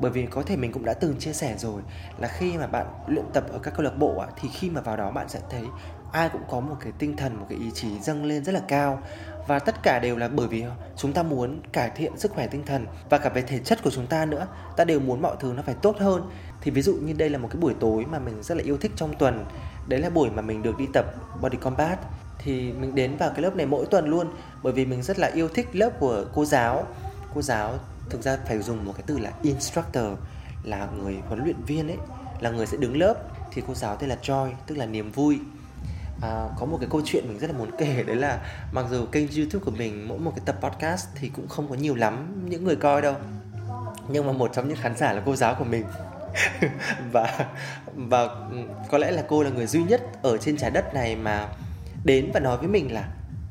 Bởi 0.00 0.10
vì 0.10 0.26
có 0.26 0.42
thể 0.42 0.56
mình 0.56 0.72
cũng 0.72 0.84
đã 0.84 0.94
từng 0.94 1.16
chia 1.18 1.32
sẻ 1.32 1.54
rồi 1.58 1.82
là 2.18 2.28
khi 2.28 2.58
mà 2.58 2.66
bạn 2.66 2.86
luyện 3.06 3.24
tập 3.32 3.44
ở 3.52 3.58
các 3.58 3.74
câu 3.74 3.84
lạc 3.84 3.98
bộ 3.98 4.24
thì 4.40 4.48
khi 4.52 4.70
mà 4.70 4.80
vào 4.80 4.96
đó 4.96 5.10
bạn 5.10 5.28
sẽ 5.28 5.40
thấy 5.50 5.62
ai 6.12 6.28
cũng 6.28 6.42
có 6.50 6.60
một 6.60 6.76
cái 6.80 6.92
tinh 6.98 7.16
thần, 7.16 7.36
một 7.36 7.46
cái 7.48 7.58
ý 7.58 7.70
chí 7.74 8.00
dâng 8.00 8.24
lên 8.24 8.44
rất 8.44 8.52
là 8.52 8.60
cao. 8.68 9.02
Và 9.46 9.58
tất 9.58 9.82
cả 9.82 9.98
đều 9.98 10.16
là 10.16 10.28
bởi 10.28 10.48
vì 10.48 10.64
chúng 10.96 11.12
ta 11.12 11.22
muốn 11.22 11.60
cải 11.72 11.90
thiện 11.90 12.18
sức 12.18 12.32
khỏe 12.32 12.46
tinh 12.46 12.62
thần. 12.66 12.86
Và 13.10 13.18
cả 13.18 13.28
về 13.28 13.42
thể 13.42 13.58
chất 13.58 13.82
của 13.82 13.90
chúng 13.90 14.06
ta 14.06 14.24
nữa, 14.24 14.46
ta 14.76 14.84
đều 14.84 15.00
muốn 15.00 15.22
mọi 15.22 15.36
thứ 15.40 15.52
nó 15.56 15.62
phải 15.62 15.74
tốt 15.82 15.96
hơn. 15.98 16.30
Thì 16.60 16.70
ví 16.70 16.82
dụ 16.82 16.94
như 16.94 17.12
đây 17.12 17.30
là 17.30 17.38
một 17.38 17.48
cái 17.50 17.60
buổi 17.60 17.74
tối 17.80 18.04
mà 18.10 18.18
mình 18.18 18.42
rất 18.42 18.54
là 18.56 18.64
yêu 18.64 18.76
thích 18.76 18.92
trong 18.96 19.14
tuần. 19.18 19.44
Đấy 19.86 20.00
là 20.00 20.10
buổi 20.10 20.30
mà 20.30 20.42
mình 20.42 20.62
được 20.62 20.78
đi 20.78 20.86
tập 20.92 21.04
body 21.40 21.58
combat. 21.60 21.98
Thì 22.38 22.72
mình 22.72 22.94
đến 22.94 23.16
vào 23.16 23.30
cái 23.30 23.40
lớp 23.40 23.56
này 23.56 23.66
mỗi 23.66 23.86
tuần 23.86 24.06
luôn, 24.06 24.30
bởi 24.62 24.72
vì 24.72 24.86
mình 24.86 25.02
rất 25.02 25.18
là 25.18 25.30
yêu 25.34 25.48
thích 25.48 25.68
lớp 25.72 25.90
của 26.00 26.24
cô 26.34 26.44
giáo. 26.44 26.86
Cô 27.34 27.42
giáo 27.42 27.74
thực 28.10 28.22
ra 28.22 28.38
phải 28.46 28.58
dùng 28.58 28.84
một 28.84 28.92
cái 28.96 29.04
từ 29.06 29.18
là 29.18 29.32
instructor, 29.42 30.04
là 30.62 30.88
người 30.98 31.16
huấn 31.28 31.44
luyện 31.44 31.62
viên 31.66 31.88
ấy, 31.88 31.98
là 32.40 32.50
người 32.50 32.66
sẽ 32.66 32.76
đứng 32.76 32.96
lớp. 32.96 33.14
Thì 33.52 33.62
cô 33.66 33.74
giáo 33.74 33.96
tên 33.96 34.08
là 34.08 34.16
joy, 34.22 34.50
tức 34.66 34.78
là 34.78 34.86
niềm 34.86 35.12
vui 35.12 35.38
à, 36.22 36.48
có 36.58 36.66
một 36.66 36.78
cái 36.80 36.88
câu 36.92 37.00
chuyện 37.04 37.28
mình 37.28 37.38
rất 37.38 37.50
là 37.50 37.58
muốn 37.58 37.70
kể 37.78 38.02
đấy 38.06 38.16
là 38.16 38.38
mặc 38.72 38.86
dù 38.90 39.06
kênh 39.06 39.26
youtube 39.36 39.64
của 39.64 39.70
mình 39.70 40.08
mỗi 40.08 40.18
một 40.18 40.32
cái 40.36 40.42
tập 40.44 40.56
podcast 40.60 41.08
thì 41.14 41.28
cũng 41.28 41.48
không 41.48 41.68
có 41.68 41.74
nhiều 41.74 41.94
lắm 41.94 42.44
những 42.48 42.64
người 42.64 42.76
coi 42.76 43.02
đâu. 43.02 43.14
Nhưng 44.08 44.26
mà 44.26 44.32
một 44.32 44.50
trong 44.54 44.68
những 44.68 44.76
khán 44.76 44.96
giả 44.96 45.12
là 45.12 45.22
cô 45.26 45.36
giáo 45.36 45.54
của 45.58 45.64
mình. 45.64 45.84
Và 47.12 47.46
và 47.94 48.22
ừ, 48.22 48.56
có 48.90 48.98
lẽ 48.98 49.10
là 49.10 49.22
cô 49.28 49.42
là 49.42 49.50
người 49.50 49.66
duy 49.66 49.82
nhất 49.82 50.02
ở 50.22 50.38
trên 50.38 50.56
trái 50.56 50.70
đất 50.70 50.94
này 50.94 51.16
mà 51.16 51.48
đến 52.04 52.30
và 52.34 52.40
nói 52.40 52.56
với 52.56 52.68
mình 52.68 52.92
là 52.92 53.08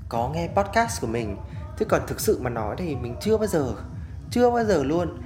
có 0.10 0.32
nghe 0.34 0.50
podcast 0.56 1.02
của 1.02 1.08
mình. 1.08 1.38
Chứ 1.80 1.86
còn 1.86 2.02
thực 2.08 2.20
sự 2.20 2.40
mà 2.42 2.50
nói 2.50 2.76
thì 2.80 2.96
mình 2.96 3.16
chưa 3.22 3.38
bao 3.38 3.48
giờ 3.48 3.74
chưa 4.32 4.52
bao 4.52 4.64
giờ 4.64 4.84
luôn 4.84 5.18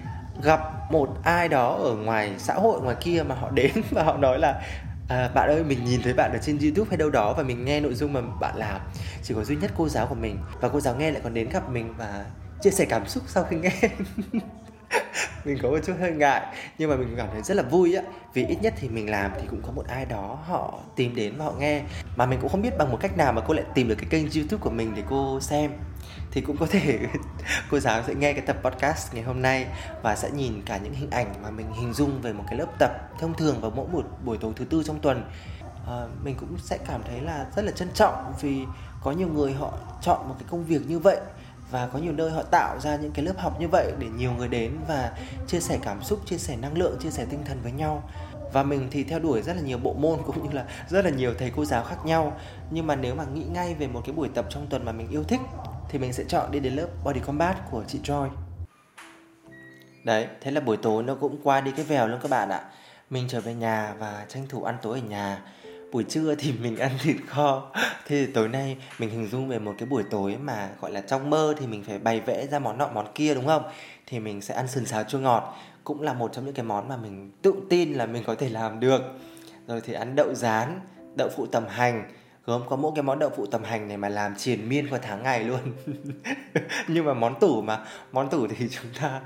gặp 0.43 0.60
một 0.91 1.10
ai 1.24 1.50
đó 1.50 1.79
ở 1.83 1.95
ngoài 1.95 2.33
xã 2.38 2.53
hội 2.53 2.81
ngoài 2.81 2.95
kia 3.00 3.24
mà 3.27 3.36
họ 3.36 3.50
đến 3.50 3.71
và 3.91 4.03
họ 4.03 4.17
nói 4.17 4.39
là 4.39 4.62
à, 5.12 5.27
bạn 5.27 5.50
ơi 5.50 5.63
mình 5.63 5.86
nhìn 5.86 6.01
thấy 6.01 6.13
bạn 6.13 6.32
ở 6.34 6.39
trên 6.41 6.60
youtube 6.60 6.89
hay 6.89 6.98
đâu 6.98 7.10
đó 7.10 7.34
và 7.38 7.44
mình 7.44 7.65
nghe 7.65 7.80
nội 7.80 7.94
dung 7.94 8.13
mà 8.13 8.22
bạn 8.22 8.58
làm. 8.58 8.82
Chỉ 9.24 9.34
có 9.34 9.44
duy 9.44 9.56
nhất 9.56 9.72
cô 9.77 9.89
giáo 9.89 10.08
của 10.08 10.15
mình. 10.15 10.38
Và 10.62 10.70
cô 10.70 10.80
giáo 10.80 10.96
nghe 10.96 11.12
lại 11.12 11.22
còn 11.24 11.34
đến 11.34 11.50
gặp 11.50 11.70
mình 11.70 11.94
và 11.98 12.25
chia 12.62 12.72
sẻ 12.72 12.86
cảm 12.89 13.08
xúc 13.08 13.24
sau 13.27 13.44
khi 13.44 13.58
nghe. 13.58 13.72
mình 15.45 15.57
có 15.63 15.69
một 15.69 15.77
chút 15.86 15.93
hơi 16.00 16.12
ngại 16.12 16.55
nhưng 16.77 16.89
mà 16.89 16.95
mình 16.95 17.13
cảm 17.17 17.27
thấy 17.31 17.41
rất 17.41 17.57
là 17.57 17.63
vui 17.63 17.95
á. 17.95 18.03
Vì 18.33 18.45
ít 18.45 18.57
nhất 18.62 18.74
thì 18.77 18.89
mình 18.89 19.10
làm 19.10 19.31
thì 19.41 19.48
cũng 19.50 19.62
có 19.62 19.71
một 19.71 19.86
ai 19.88 20.05
đó 20.05 20.39
họ 20.48 20.79
tìm 20.95 21.15
đến 21.15 21.33
và 21.38 21.45
họ 21.45 21.53
nghe. 21.60 21.81
Mà 22.15 22.25
mình 22.25 22.39
cũng 22.41 22.50
không 22.50 22.62
biết 22.62 22.77
bằng 22.77 22.91
một 22.91 22.98
cách 23.01 23.17
nào 23.17 23.33
mà 23.33 23.41
cô 23.48 23.53
lại 23.53 23.65
tìm 23.75 23.88
được 23.88 23.95
cái 23.95 24.07
kênh 24.10 24.24
youtube 24.24 24.62
của 24.62 24.69
mình 24.69 24.93
để 24.95 25.03
cô 25.10 25.39
xem. 25.39 25.71
Thì 26.31 26.41
cũng 26.41 26.57
có 26.57 26.65
thể 26.65 27.00
cô 27.71 27.79
giáo 27.79 28.03
sẽ 28.07 28.13
nghe 28.15 28.33
cái 28.33 28.41
tập 28.41 28.57
podcast 28.63 29.13
ngày 29.13 29.24
hôm 29.24 29.41
nay 29.41 29.65
và 30.01 30.15
sẽ 30.15 30.31
nhìn 30.31 30.62
cả 30.65 30.77
những 30.77 30.93
hình 30.93 31.10
ảnh 31.10 31.33
mà 31.43 31.51
mình 31.51 31.74
hình 31.74 31.93
dung 31.93 32.21
về 32.21 32.33
một 32.33 32.43
cái 32.48 32.60
lớp 32.60 32.67
tập 32.79 32.91
thông 33.19 33.33
thường 33.33 33.62
vào 33.62 33.71
mỗi 33.75 33.88
một 33.88 34.03
buổi 34.25 34.38
tối 34.38 34.53
thứ 34.55 34.65
tư 34.65 34.83
trong 34.86 35.00
tuần. 35.00 35.24
À, 35.88 36.07
mình 36.24 36.36
cũng 36.39 36.57
sẽ 36.57 36.77
cảm 36.88 37.03
thấy 37.03 37.21
là 37.21 37.45
rất 37.55 37.65
là 37.65 37.71
trân 37.71 37.89
trọng 37.93 38.33
vì 38.41 38.65
có 39.03 39.12
nhiều 39.12 39.27
người 39.27 39.53
họ 39.53 39.74
chọn 40.01 40.29
một 40.29 40.36
cái 40.39 40.48
công 40.51 40.65
việc 40.65 40.81
như 40.88 41.00
vậy 41.00 41.17
và 41.71 41.87
có 41.93 41.99
nhiều 41.99 42.13
nơi 42.13 42.31
họ 42.31 42.43
tạo 42.43 42.79
ra 42.79 42.95
những 42.95 43.11
cái 43.11 43.25
lớp 43.25 43.33
học 43.37 43.59
như 43.59 43.67
vậy 43.67 43.93
để 43.99 44.07
nhiều 44.17 44.31
người 44.31 44.47
đến 44.47 44.77
và 44.87 45.11
chia 45.47 45.59
sẻ 45.59 45.79
cảm 45.81 46.03
xúc, 46.03 46.19
chia 46.25 46.37
sẻ 46.37 46.55
năng 46.61 46.77
lượng, 46.77 46.97
chia 46.99 47.09
sẻ 47.09 47.25
tinh 47.29 47.43
thần 47.45 47.59
với 47.63 47.71
nhau. 47.71 48.09
Và 48.53 48.63
mình 48.63 48.87
thì 48.91 49.03
theo 49.03 49.19
đuổi 49.19 49.41
rất 49.41 49.55
là 49.55 49.61
nhiều 49.61 49.77
bộ 49.77 49.93
môn 49.93 50.19
cũng 50.25 50.43
như 50.43 50.51
là 50.51 50.65
rất 50.89 51.05
là 51.05 51.11
nhiều 51.11 51.33
thầy 51.39 51.51
cô 51.55 51.65
giáo 51.65 51.83
khác 51.83 52.05
nhau. 52.05 52.37
Nhưng 52.71 52.87
mà 52.87 52.95
nếu 52.95 53.15
mà 53.15 53.25
nghĩ 53.33 53.43
ngay 53.43 53.73
về 53.73 53.87
một 53.87 54.01
cái 54.05 54.15
buổi 54.15 54.29
tập 54.33 54.45
trong 54.49 54.67
tuần 54.67 54.85
mà 54.85 54.91
mình 54.91 55.09
yêu 55.09 55.23
thích, 55.23 55.39
thì 55.89 55.99
mình 55.99 56.13
sẽ 56.13 56.23
chọn 56.27 56.51
đi 56.51 56.59
đến 56.59 56.73
lớp 56.73 56.87
body 57.03 57.19
combat 57.19 57.71
của 57.71 57.83
chị 57.87 57.99
Joy. 58.03 58.29
Đấy, 60.03 60.27
thế 60.41 60.51
là 60.51 60.61
buổi 60.61 60.77
tối 60.77 61.03
nó 61.03 61.15
cũng 61.15 61.37
qua 61.43 61.61
đi 61.61 61.71
cái 61.71 61.85
vèo 61.85 62.07
luôn 62.07 62.19
các 62.21 62.31
bạn 62.31 62.49
ạ. 62.49 62.61
Mình 63.09 63.25
trở 63.27 63.41
về 63.41 63.53
nhà 63.53 63.93
và 63.99 64.25
tranh 64.29 64.47
thủ 64.49 64.63
ăn 64.63 64.77
tối 64.81 64.99
ở 64.99 65.07
nhà 65.07 65.41
buổi 65.91 66.03
trưa 66.03 66.36
thì 66.36 66.53
mình 66.62 66.77
ăn 66.77 66.91
thịt 67.01 67.15
kho. 67.27 67.71
Thế 68.05 68.25
thì 68.25 68.33
tối 68.33 68.48
nay 68.48 68.77
mình 69.00 69.10
hình 69.10 69.27
dung 69.27 69.48
về 69.48 69.60
một 69.60 69.75
cái 69.77 69.89
buổi 69.89 70.03
tối 70.10 70.38
mà, 70.41 70.69
gọi 70.81 70.91
là, 70.91 71.01
trong 71.01 71.29
mơ 71.29 71.55
thì 71.60 71.67
mình 71.67 71.83
phải 71.83 72.00
bày 72.00 72.19
vẽ 72.19 72.48
ra 72.48 72.60
món 72.60 72.77
nọ, 72.77 72.89
món 72.93 73.07
kia, 73.15 73.33
đúng 73.33 73.48
không? 73.48 73.63
Thì 74.05 74.19
mình 74.19 74.41
sẽ 74.41 74.53
ăn 74.53 74.67
sườn 74.67 74.86
xào 74.86 75.03
chua 75.03 75.19
ngọt. 75.19 75.57
Cũng 75.83 76.01
là 76.01 76.13
một 76.13 76.33
trong 76.33 76.45
những 76.45 76.53
cái 76.53 76.65
món 76.65 76.88
mà 76.88 76.98
mình 76.98 77.31
tự 77.41 77.53
tin 77.69 77.93
là 77.93 78.05
mình 78.05 78.24
có 78.24 78.36
thể 78.36 78.50
làm 78.50 78.79
được. 78.79 79.01
Rồi 79.67 79.81
thì 79.81 79.93
ăn 79.93 80.15
đậu 80.15 80.33
rán, 80.33 80.79
đậu 81.15 81.29
phụ 81.36 81.45
tầm 81.45 81.67
hành. 81.67 82.12
Gớm 82.45 82.62
có 82.69 82.75
mỗi 82.75 82.91
cái 82.95 83.03
món 83.03 83.19
đậu 83.19 83.29
phụ 83.38 83.45
tầm 83.45 83.63
hành 83.63 83.88
này 83.88 83.98
mà 83.98 84.10
làm 84.10 84.36
triền 84.36 84.69
miên 84.69 84.89
qua 84.89 85.00
tháng 85.01 85.24
ngày 85.24 85.43
luôn. 85.43 85.60
Nhưng 86.88 87.05
mà 87.05 87.13
món 87.13 87.39
tủ 87.39 87.62
mà, 87.62 87.86
món 88.12 88.29
tủ 88.29 88.48
thì 88.48 88.69
chúng 88.69 88.91
ta 89.01 89.21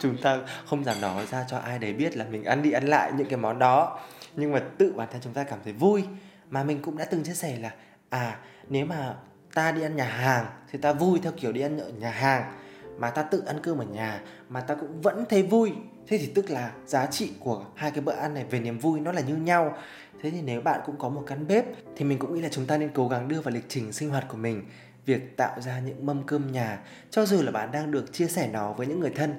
chúng 0.00 0.16
ta 0.16 0.38
không 0.66 0.84
dám 0.84 1.00
nói 1.00 1.26
ra 1.26 1.44
cho 1.48 1.58
ai 1.58 1.78
đấy 1.78 1.92
biết 1.92 2.16
là 2.16 2.24
mình 2.30 2.44
ăn 2.44 2.62
đi 2.62 2.72
ăn 2.72 2.86
lại 2.86 3.12
những 3.16 3.28
cái 3.28 3.36
món 3.36 3.58
đó 3.58 3.98
nhưng 4.36 4.52
mà 4.52 4.62
tự 4.78 4.92
bản 4.92 5.08
thân 5.12 5.20
chúng 5.24 5.32
ta 5.32 5.44
cảm 5.44 5.58
thấy 5.64 5.72
vui. 5.72 6.04
Mà 6.50 6.64
mình 6.64 6.82
cũng 6.82 6.96
đã 6.96 7.04
từng 7.04 7.24
chia 7.24 7.34
sẻ 7.34 7.58
là 7.58 7.74
à 8.08 8.38
nếu 8.68 8.86
mà 8.86 9.14
ta 9.54 9.72
đi 9.72 9.82
ăn 9.82 9.96
nhà 9.96 10.04
hàng 10.04 10.46
thì 10.70 10.78
ta 10.78 10.92
vui 10.92 11.20
theo 11.22 11.32
kiểu 11.36 11.52
đi 11.52 11.60
ăn 11.60 11.78
ở 11.78 11.88
nhà 11.88 12.10
hàng. 12.10 12.52
Mà 12.98 13.10
ta 13.10 13.22
tự 13.22 13.42
ăn 13.46 13.60
cơm 13.62 13.78
ở 13.78 13.84
nhà 13.84 14.20
mà 14.48 14.60
ta 14.60 14.74
cũng 14.74 15.00
vẫn 15.00 15.24
thấy 15.28 15.42
vui. 15.42 15.72
Thế 16.06 16.18
thì 16.18 16.32
tức 16.34 16.50
là 16.50 16.72
giá 16.86 17.06
trị 17.06 17.32
của 17.40 17.64
hai 17.74 17.90
cái 17.90 18.00
bữa 18.00 18.12
ăn 18.12 18.34
này 18.34 18.44
về 18.44 18.60
niềm 18.60 18.78
vui 18.78 19.00
nó 19.00 19.12
là 19.12 19.20
như 19.20 19.36
nhau. 19.36 19.76
Thế 20.22 20.30
thì 20.30 20.42
nếu 20.42 20.60
bạn 20.60 20.80
cũng 20.86 20.96
có 20.98 21.08
một 21.08 21.24
căn 21.26 21.46
bếp 21.46 21.64
thì 21.96 22.04
mình 22.04 22.18
cũng 22.18 22.34
nghĩ 22.34 22.40
là 22.40 22.48
chúng 22.48 22.66
ta 22.66 22.78
nên 22.78 22.90
cố 22.94 23.08
gắng 23.08 23.28
đưa 23.28 23.40
vào 23.40 23.54
lịch 23.54 23.64
trình 23.68 23.92
sinh 23.92 24.10
hoạt 24.10 24.24
của 24.28 24.36
mình. 24.36 24.64
Việc 25.06 25.36
tạo 25.36 25.60
ra 25.60 25.80
những 25.80 26.06
mâm 26.06 26.26
cơm 26.26 26.52
nhà, 26.52 26.80
cho 27.10 27.26
dù 27.26 27.42
là 27.42 27.52
bạn 27.52 27.72
đang 27.72 27.90
được 27.90 28.12
chia 28.12 28.26
sẻ 28.26 28.48
nó 28.52 28.72
với 28.72 28.86
những 28.86 29.00
người 29.00 29.10
thân 29.10 29.34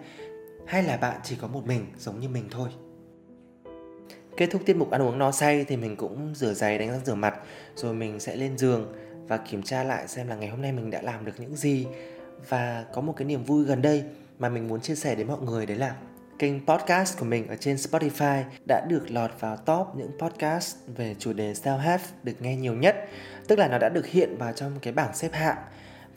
hay 0.68 0.84
là 0.84 0.98
bạn 0.98 1.20
chỉ 1.24 1.36
có 1.36 1.48
một 1.48 1.66
mình 1.66 1.86
giống 1.98 2.20
như 2.20 2.30
mình 2.30 2.48
thôi 2.52 2.70
kết 4.38 4.48
thúc 4.52 4.62
tiết 4.66 4.76
mục 4.76 4.92
ăn 4.92 5.02
uống 5.02 5.20
no 5.20 5.32
say 5.32 5.66
thì 5.68 5.78
mình 5.78 5.96
cũng 5.96 6.34
rửa 6.36 6.54
giày, 6.54 6.78
đánh 6.78 6.92
răng 6.92 7.06
rửa 7.06 7.16
mặt, 7.16 7.36
rồi 7.76 7.94
mình 7.94 8.20
sẽ 8.20 8.36
lên 8.36 8.58
giường 8.58 8.94
và 9.28 9.38
kiểm 9.38 9.64
tra 9.64 9.84
lại 9.84 10.08
xem 10.08 10.28
là 10.28 10.36
ngày 10.36 10.50
hôm 10.50 10.62
nay 10.62 10.72
mình 10.72 10.92
đã 10.92 11.02
làm 11.02 11.26
được 11.26 11.34
những 11.38 11.56
gì 11.56 11.88
và 12.50 12.86
có 12.94 13.02
một 13.02 13.14
cái 13.18 13.26
niềm 13.26 13.44
vui 13.44 13.66
gần 13.66 13.82
đây 13.82 14.04
mà 14.40 14.50
mình 14.50 14.68
muốn 14.68 14.82
chia 14.82 14.96
sẻ 14.96 15.16
đến 15.16 15.28
mọi 15.28 15.42
người, 15.42 15.66
đấy 15.66 15.78
là 15.78 15.96
kênh 16.40 16.66
podcast 16.66 17.20
của 17.20 17.26
mình 17.26 17.48
ở 17.48 17.56
trên 17.56 17.76
Spotify 17.76 18.44
đã 18.68 18.86
được 18.90 19.12
lọt 19.12 19.32
vào 19.40 19.58
top 19.58 19.88
những 19.96 20.12
podcast 20.20 20.76
về 20.96 21.16
chủ 21.20 21.34
đề 21.34 21.54
self-help 21.54 22.00
được 22.24 22.42
nghe 22.42 22.56
nhiều 22.56 22.74
nhất. 22.74 22.96
Tức 23.48 23.60
là 23.60 23.68
nó 23.68 23.78
đã 23.78 23.90
được 23.90 24.08
hiện 24.08 24.38
vào 24.38 24.54
trong 24.54 24.72
cái 24.82 24.94
bảng 24.94 25.16
xếp 25.16 25.30
hạng 25.34 25.58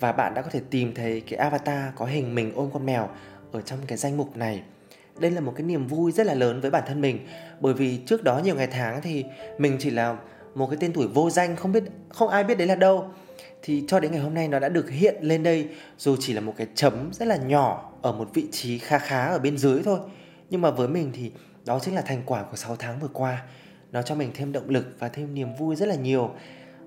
và 0.01 0.13
bạn 0.13 0.35
đã 0.35 0.43
có 0.43 0.51
thể 0.51 0.61
tìm 0.71 0.95
thấy 0.95 1.21
cái 1.21 1.39
avatar 1.39 1.95
có 1.97 2.07
hình 2.07 2.35
mình 2.35 2.53
ôm 2.55 2.71
con 2.73 2.87
mèo 2.87 3.09
ở 3.53 3.61
trong 3.61 3.79
cái 3.87 3.99
danh 3.99 4.17
mục 4.17 4.37
này. 4.37 4.63
Đây 5.19 5.31
là 5.31 5.41
một 5.41 5.53
cái 5.57 5.67
niềm 5.67 5.87
vui 5.87 6.13
rất 6.13 6.27
là 6.27 6.35
lớn 6.35 6.61
với 6.61 6.71
bản 6.71 6.83
thân 6.87 7.01
mình. 7.01 7.27
Bởi 7.61 7.75
vì 7.75 7.99
trước 8.07 8.25
đó 8.25 8.39
nhiều 8.39 8.55
ngày 8.55 8.67
tháng 8.67 9.03
thì 9.03 9.25
mình 9.59 9.77
chỉ 9.81 9.91
là 9.91 10.17
một 10.55 10.67
cái 10.71 10.77
tên 10.81 10.93
tuổi 10.93 11.07
vô 11.07 11.31
danh, 11.31 11.57
không 11.57 11.73
biết, 11.73 11.85
không 12.09 12.29
ai 12.29 12.45
biết 12.45 12.59
đấy 12.59 12.67
là 12.67 12.75
đâu. 12.75 13.11
Thì 13.63 13.85
cho 13.89 14.01
đến 14.01 14.13
ngày 14.13 14.21
hôm 14.21 14.35
nay 14.35 14.49
nó 14.49 14.59
đã 14.59 14.69
được 14.69 14.91
hiện 14.91 15.17
lên 15.21 15.43
đây, 15.43 15.69
dù 15.99 16.17
chỉ 16.21 16.33
là 16.33 16.41
một 16.41 16.55
cái 16.57 16.67
chấm 16.75 17.11
rất 17.13 17.29
là 17.29 17.37
nhỏ 17.37 17.93
ở 18.03 18.13
một 18.13 18.29
vị 18.35 18.47
trí 18.53 18.79
khá 18.79 18.99
khá 18.99 19.27
ở 19.27 19.39
bên 19.39 19.59
dưới 19.59 19.83
thôi. 19.83 19.99
Nhưng 20.51 20.61
mà 20.61 20.71
với 20.71 20.89
mình 20.89 21.11
thì 21.15 21.33
đó 21.65 21.79
chính 21.79 21.95
là 21.95 22.01
thành 22.01 22.23
quả 22.27 22.43
của 22.43 22.57
6 22.57 22.77
tháng 22.77 23.01
vừa 23.01 23.09
qua. 23.13 23.43
Nó 23.93 24.03
cho 24.03 24.15
mình 24.15 24.31
thêm 24.35 24.53
động 24.53 24.71
lực 24.71 24.87
và 24.99 25.09
thêm 25.09 25.35
niềm 25.35 25.49
vui 25.59 25.77
rất 25.77 25.87
là 25.87 25.95
nhiều. 25.95 26.31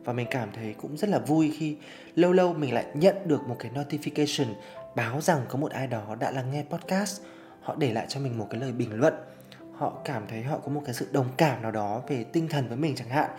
Và 0.04 0.14
mình 0.14 0.28
cảm 0.32 0.50
thấy 0.56 0.74
cũng 0.82 0.98
rất 0.98 1.10
là 1.10 1.20
vui 1.20 1.54
khi 1.60 1.76
lâu 2.16 2.32
lâu 2.32 2.54
mình 2.54 2.74
lại 2.74 2.86
nhận 2.94 3.16
được 3.26 3.48
một 3.48 3.56
cái 3.60 3.72
notification 3.76 4.48
báo 4.96 5.22
rằng 5.22 5.46
có 5.50 5.60
một 5.60 5.72
ai 5.72 5.88
đó 5.88 6.16
đã 6.20 6.32
lắng 6.32 6.52
nghe 6.52 6.64
podcast 6.70 7.22
họ 7.62 7.76
để 7.76 7.94
lại 7.94 8.06
cho 8.10 8.20
mình 8.20 8.38
một 8.38 8.48
cái 8.50 8.62
lời 8.62 8.72
bình 8.72 9.00
luận. 9.00 9.14
Họ 9.74 10.02
cảm 10.06 10.24
thấy 10.28 10.44
họ 10.44 10.58
có 10.58 10.72
một 10.72 10.82
cái 10.86 10.94
sự 10.94 11.08
đồng 11.12 11.28
cảm 11.38 11.62
nào 11.62 11.72
đó 11.72 12.02
về 12.08 12.24
tinh 12.24 12.48
thần 12.48 12.68
với 12.68 12.78
mình 12.78 12.96
chẳng 12.96 13.10
hạn. 13.10 13.30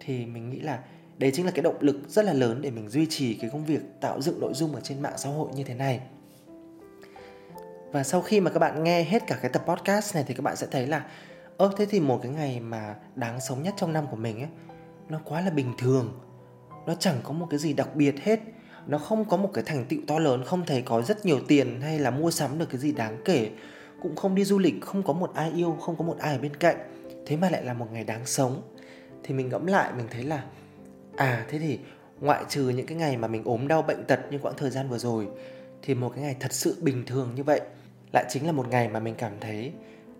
Thì 0.00 0.26
mình 0.26 0.50
nghĩ 0.50 0.60
là 0.60 0.78
đấy 1.18 1.30
chính 1.34 1.46
là 1.46 1.52
cái 1.54 1.62
động 1.62 1.76
lực 1.80 1.96
rất 2.08 2.24
là 2.24 2.32
lớn 2.32 2.62
để 2.62 2.70
mình 2.70 2.88
duy 2.88 3.06
trì 3.06 3.34
cái 3.34 3.50
công 3.50 3.64
việc 3.64 3.80
tạo 4.00 4.20
dựng 4.20 4.40
nội 4.40 4.54
dung 4.54 4.74
ở 4.74 4.80
trên 4.80 5.02
mạng 5.02 5.14
xã 5.16 5.28
hội 5.28 5.48
như 5.54 5.64
thế 5.64 5.74
này. 5.74 6.00
Và 7.92 8.02
sau 8.02 8.22
khi 8.22 8.40
mà 8.40 8.50
các 8.50 8.58
bạn 8.58 8.84
nghe 8.84 9.04
hết 9.04 9.26
cả 9.26 9.38
cái 9.42 9.50
tập 9.50 9.62
podcast 9.66 10.14
này 10.14 10.24
thì 10.26 10.34
các 10.34 10.42
bạn 10.42 10.56
sẽ 10.56 10.66
thấy 10.70 10.86
là, 10.86 11.04
ơ, 11.56 11.70
thế 11.76 11.86
thì 11.86 12.00
một 12.00 12.20
cái 12.22 12.32
ngày 12.32 12.60
mà 12.60 12.94
đáng 13.14 13.40
sống 13.40 13.62
nhất 13.62 13.74
trong 13.76 13.92
năm 13.92 14.06
của 14.10 14.16
mình 14.16 14.38
ấy, 14.40 14.48
nó 15.08 15.20
quá 15.24 15.40
là 15.40 15.50
bình 15.50 15.74
thường. 15.78 16.20
Nó 16.86 16.94
chẳng 16.94 17.20
có 17.22 17.32
một 17.32 17.46
cái 17.50 17.58
gì 17.58 17.72
đặc 17.72 17.88
biệt 17.94 18.14
hết 18.22 18.40
nó 18.90 18.98
không 18.98 19.24
có 19.24 19.36
một 19.36 19.50
cái 19.54 19.64
thành 19.64 19.84
tựu 19.84 20.00
to 20.06 20.18
lớn, 20.18 20.44
không 20.44 20.66
thấy 20.66 20.82
có 20.82 21.02
rất 21.02 21.26
nhiều 21.26 21.40
tiền 21.48 21.80
hay 21.80 21.98
là 21.98 22.10
mua 22.10 22.30
sắm 22.30 22.58
được 22.58 22.66
cái 22.70 22.78
gì 22.78 22.92
đáng 22.92 23.22
kể. 23.24 23.50
Cũng 24.02 24.16
không 24.16 24.34
đi 24.34 24.44
du 24.44 24.58
lịch, 24.58 24.74
không 24.80 25.02
có 25.02 25.12
một 25.12 25.34
ai 25.34 25.52
yêu, 25.54 25.76
không 25.80 25.96
có 25.96 26.04
một 26.04 26.18
ai 26.18 26.34
ở 26.34 26.38
bên 26.38 26.56
cạnh. 26.56 26.76
Thế 27.26 27.36
mà 27.36 27.50
lại 27.50 27.64
là 27.64 27.74
một 27.74 27.86
ngày 27.92 28.04
đáng 28.04 28.26
sống. 28.26 28.62
Thì 29.22 29.34
mình 29.34 29.48
ngẫm 29.48 29.66
lại, 29.66 29.92
mình 29.96 30.06
thấy 30.10 30.24
là 30.24 30.44
à 31.16 31.46
thế 31.48 31.58
thì 31.58 31.78
ngoại 32.20 32.44
trừ 32.48 32.68
những 32.68 32.86
cái 32.86 32.96
ngày 32.96 33.16
mà 33.16 33.28
mình 33.28 33.44
ốm 33.44 33.68
đau 33.68 33.82
bệnh 33.82 34.04
tật 34.04 34.20
như 34.30 34.38
quãng 34.38 34.54
thời 34.56 34.70
gian 34.70 34.88
vừa 34.88 34.98
rồi, 34.98 35.28
thì 35.82 35.94
một 35.94 36.12
cái 36.14 36.24
ngày 36.24 36.36
thật 36.40 36.52
sự 36.52 36.76
bình 36.80 37.04
thường 37.06 37.34
như 37.34 37.42
vậy 37.42 37.60
lại 38.12 38.24
chính 38.28 38.46
là 38.46 38.52
một 38.52 38.68
ngày 38.70 38.88
mà 38.88 39.00
mình 39.00 39.14
cảm 39.18 39.32
thấy 39.40 39.72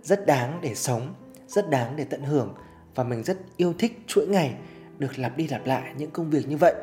rất 0.03 0.27
đáng 0.27 0.59
để 0.63 0.75
sống, 0.75 1.15
rất 1.49 1.71
đáng 1.71 1.97
để 1.97 2.05
tận 2.05 2.23
hưởng. 2.23 2.55
Và 2.95 3.05
mình 3.05 3.23
rất 3.23 3.39
yêu 3.57 3.75
thích 3.79 3.99
chuỗi 4.07 4.27
ngày 4.27 4.55
được 4.99 5.19
lặp 5.19 5.37
đi 5.37 5.49
lặp 5.49 5.67
lại 5.67 5.93
những 5.97 6.11
công 6.11 6.31
việc 6.31 6.49
như 6.49 6.57
vậy 6.57 6.75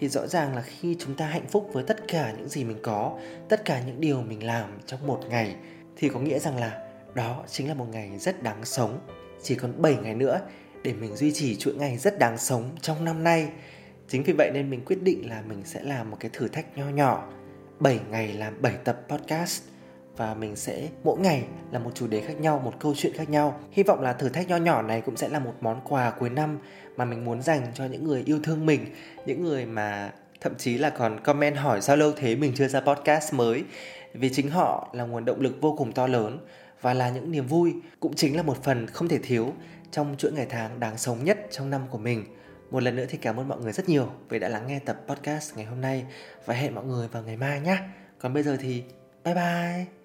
thì 0.00 0.08
rõ 0.08 0.26
ràng 0.26 0.56
là 0.56 0.62
khi 0.62 0.96
chúng 0.98 1.14
ta 1.14 1.26
hạnh 1.26 1.46
phúc 1.48 1.70
với 1.72 1.84
tất 1.86 2.08
cả 2.08 2.34
những 2.38 2.48
gì 2.48 2.64
mình 2.64 2.78
có, 2.82 3.18
tất 3.48 3.64
cả 3.64 3.82
những 3.86 4.00
điều 4.00 4.22
mình 4.22 4.46
làm 4.46 4.78
trong 4.86 5.06
một 5.06 5.20
ngày, 5.28 5.56
thì 5.96 6.08
có 6.08 6.20
nghĩa 6.20 6.38
rằng 6.38 6.56
là 6.56 6.86
đó 7.14 7.44
chính 7.48 7.68
là 7.68 7.74
một 7.74 7.86
ngày 7.92 8.18
rất 8.18 8.42
đáng 8.42 8.64
sống. 8.64 8.98
Chỉ 9.42 9.54
còn 9.54 9.82
7 9.82 9.96
ngày 9.96 10.14
nữa 10.14 10.40
để 10.82 10.92
mình 10.92 11.16
duy 11.16 11.32
trì 11.32 11.56
chuỗi 11.56 11.74
ngày 11.74 11.98
rất 11.98 12.18
đáng 12.18 12.38
sống 12.38 12.70
trong 12.80 13.04
năm 13.04 13.24
nay. 13.24 13.48
Chính 14.08 14.22
vì 14.22 14.32
vậy 14.32 14.50
nên 14.54 14.70
mình 14.70 14.84
quyết 14.84 15.02
định 15.02 15.28
là 15.28 15.42
mình 15.48 15.62
sẽ 15.64 15.82
làm 15.82 16.10
một 16.10 16.16
cái 16.20 16.30
thử 16.32 16.48
thách 16.48 16.78
nho 16.78 16.88
nhỏ. 16.88 17.28
7 17.80 18.00
ngày 18.10 18.32
làm 18.32 18.62
7 18.62 18.72
tập 18.84 19.00
podcast 19.08 19.62
và 20.16 20.34
mình 20.34 20.56
sẽ 20.56 20.88
mỗi 21.04 21.18
ngày 21.18 21.44
là 21.72 21.78
một 21.78 21.90
chủ 21.94 22.06
đề 22.06 22.20
khác 22.20 22.40
nhau, 22.40 22.60
một 22.64 22.72
câu 22.80 22.94
chuyện 22.96 23.12
khác 23.12 23.30
nhau. 23.30 23.60
Hy 23.70 23.82
vọng 23.82 24.00
là 24.00 24.12
thử 24.12 24.28
thách 24.28 24.48
nho 24.48 24.56
nhỏ 24.56 24.82
này 24.82 25.00
cũng 25.00 25.16
sẽ 25.16 25.28
là 25.28 25.38
một 25.38 25.54
món 25.60 25.80
quà 25.84 26.10
cuối 26.10 26.30
năm 26.30 26.58
mà 26.96 27.04
mình 27.04 27.24
muốn 27.24 27.42
dành 27.42 27.66
cho 27.74 27.84
những 27.84 28.04
người 28.04 28.22
yêu 28.26 28.40
thương 28.42 28.66
mình, 28.66 28.86
những 29.26 29.44
người 29.44 29.66
mà 29.66 30.12
thậm 30.40 30.54
chí 30.58 30.78
là 30.78 30.90
còn 30.90 31.20
comment 31.20 31.56
hỏi 31.56 31.80
sao 31.80 31.96
lâu 31.96 32.12
thế 32.16 32.36
mình 32.36 32.52
chưa 32.56 32.68
ra 32.68 32.80
podcast 32.80 33.34
mới 33.34 33.64
vì 34.14 34.30
chính 34.32 34.50
họ 34.50 34.88
là 34.92 35.04
nguồn 35.04 35.24
động 35.24 35.40
lực 35.40 35.60
vô 35.60 35.74
cùng 35.78 35.92
to 35.92 36.06
lớn 36.06 36.38
và 36.80 36.94
là 36.94 37.10
những 37.10 37.30
niềm 37.30 37.46
vui 37.46 37.74
cũng 38.00 38.14
chính 38.14 38.36
là 38.36 38.42
một 38.42 38.62
phần 38.62 38.86
không 38.86 39.08
thể 39.08 39.18
thiếu 39.18 39.52
trong 39.90 40.14
chuỗi 40.18 40.32
ngày 40.32 40.46
tháng 40.50 40.80
đáng 40.80 40.98
sống 40.98 41.24
nhất 41.24 41.38
trong 41.50 41.70
năm 41.70 41.82
của 41.90 41.98
mình. 41.98 42.24
Một 42.70 42.82
lần 42.82 42.96
nữa 42.96 43.06
thì 43.08 43.18
cảm 43.18 43.40
ơn 43.40 43.48
mọi 43.48 43.58
người 43.58 43.72
rất 43.72 43.88
nhiều 43.88 44.08
vì 44.28 44.38
đã 44.38 44.48
lắng 44.48 44.66
nghe 44.66 44.78
tập 44.78 45.00
podcast 45.08 45.56
ngày 45.56 45.64
hôm 45.64 45.80
nay 45.80 46.04
và 46.46 46.54
hẹn 46.54 46.74
mọi 46.74 46.84
người 46.84 47.08
vào 47.08 47.22
ngày 47.22 47.36
mai 47.36 47.60
nhé. 47.60 47.78
Còn 48.18 48.34
bây 48.34 48.42
giờ 48.42 48.56
thì 48.60 48.82
bye 49.24 49.34
bye. 49.34 49.99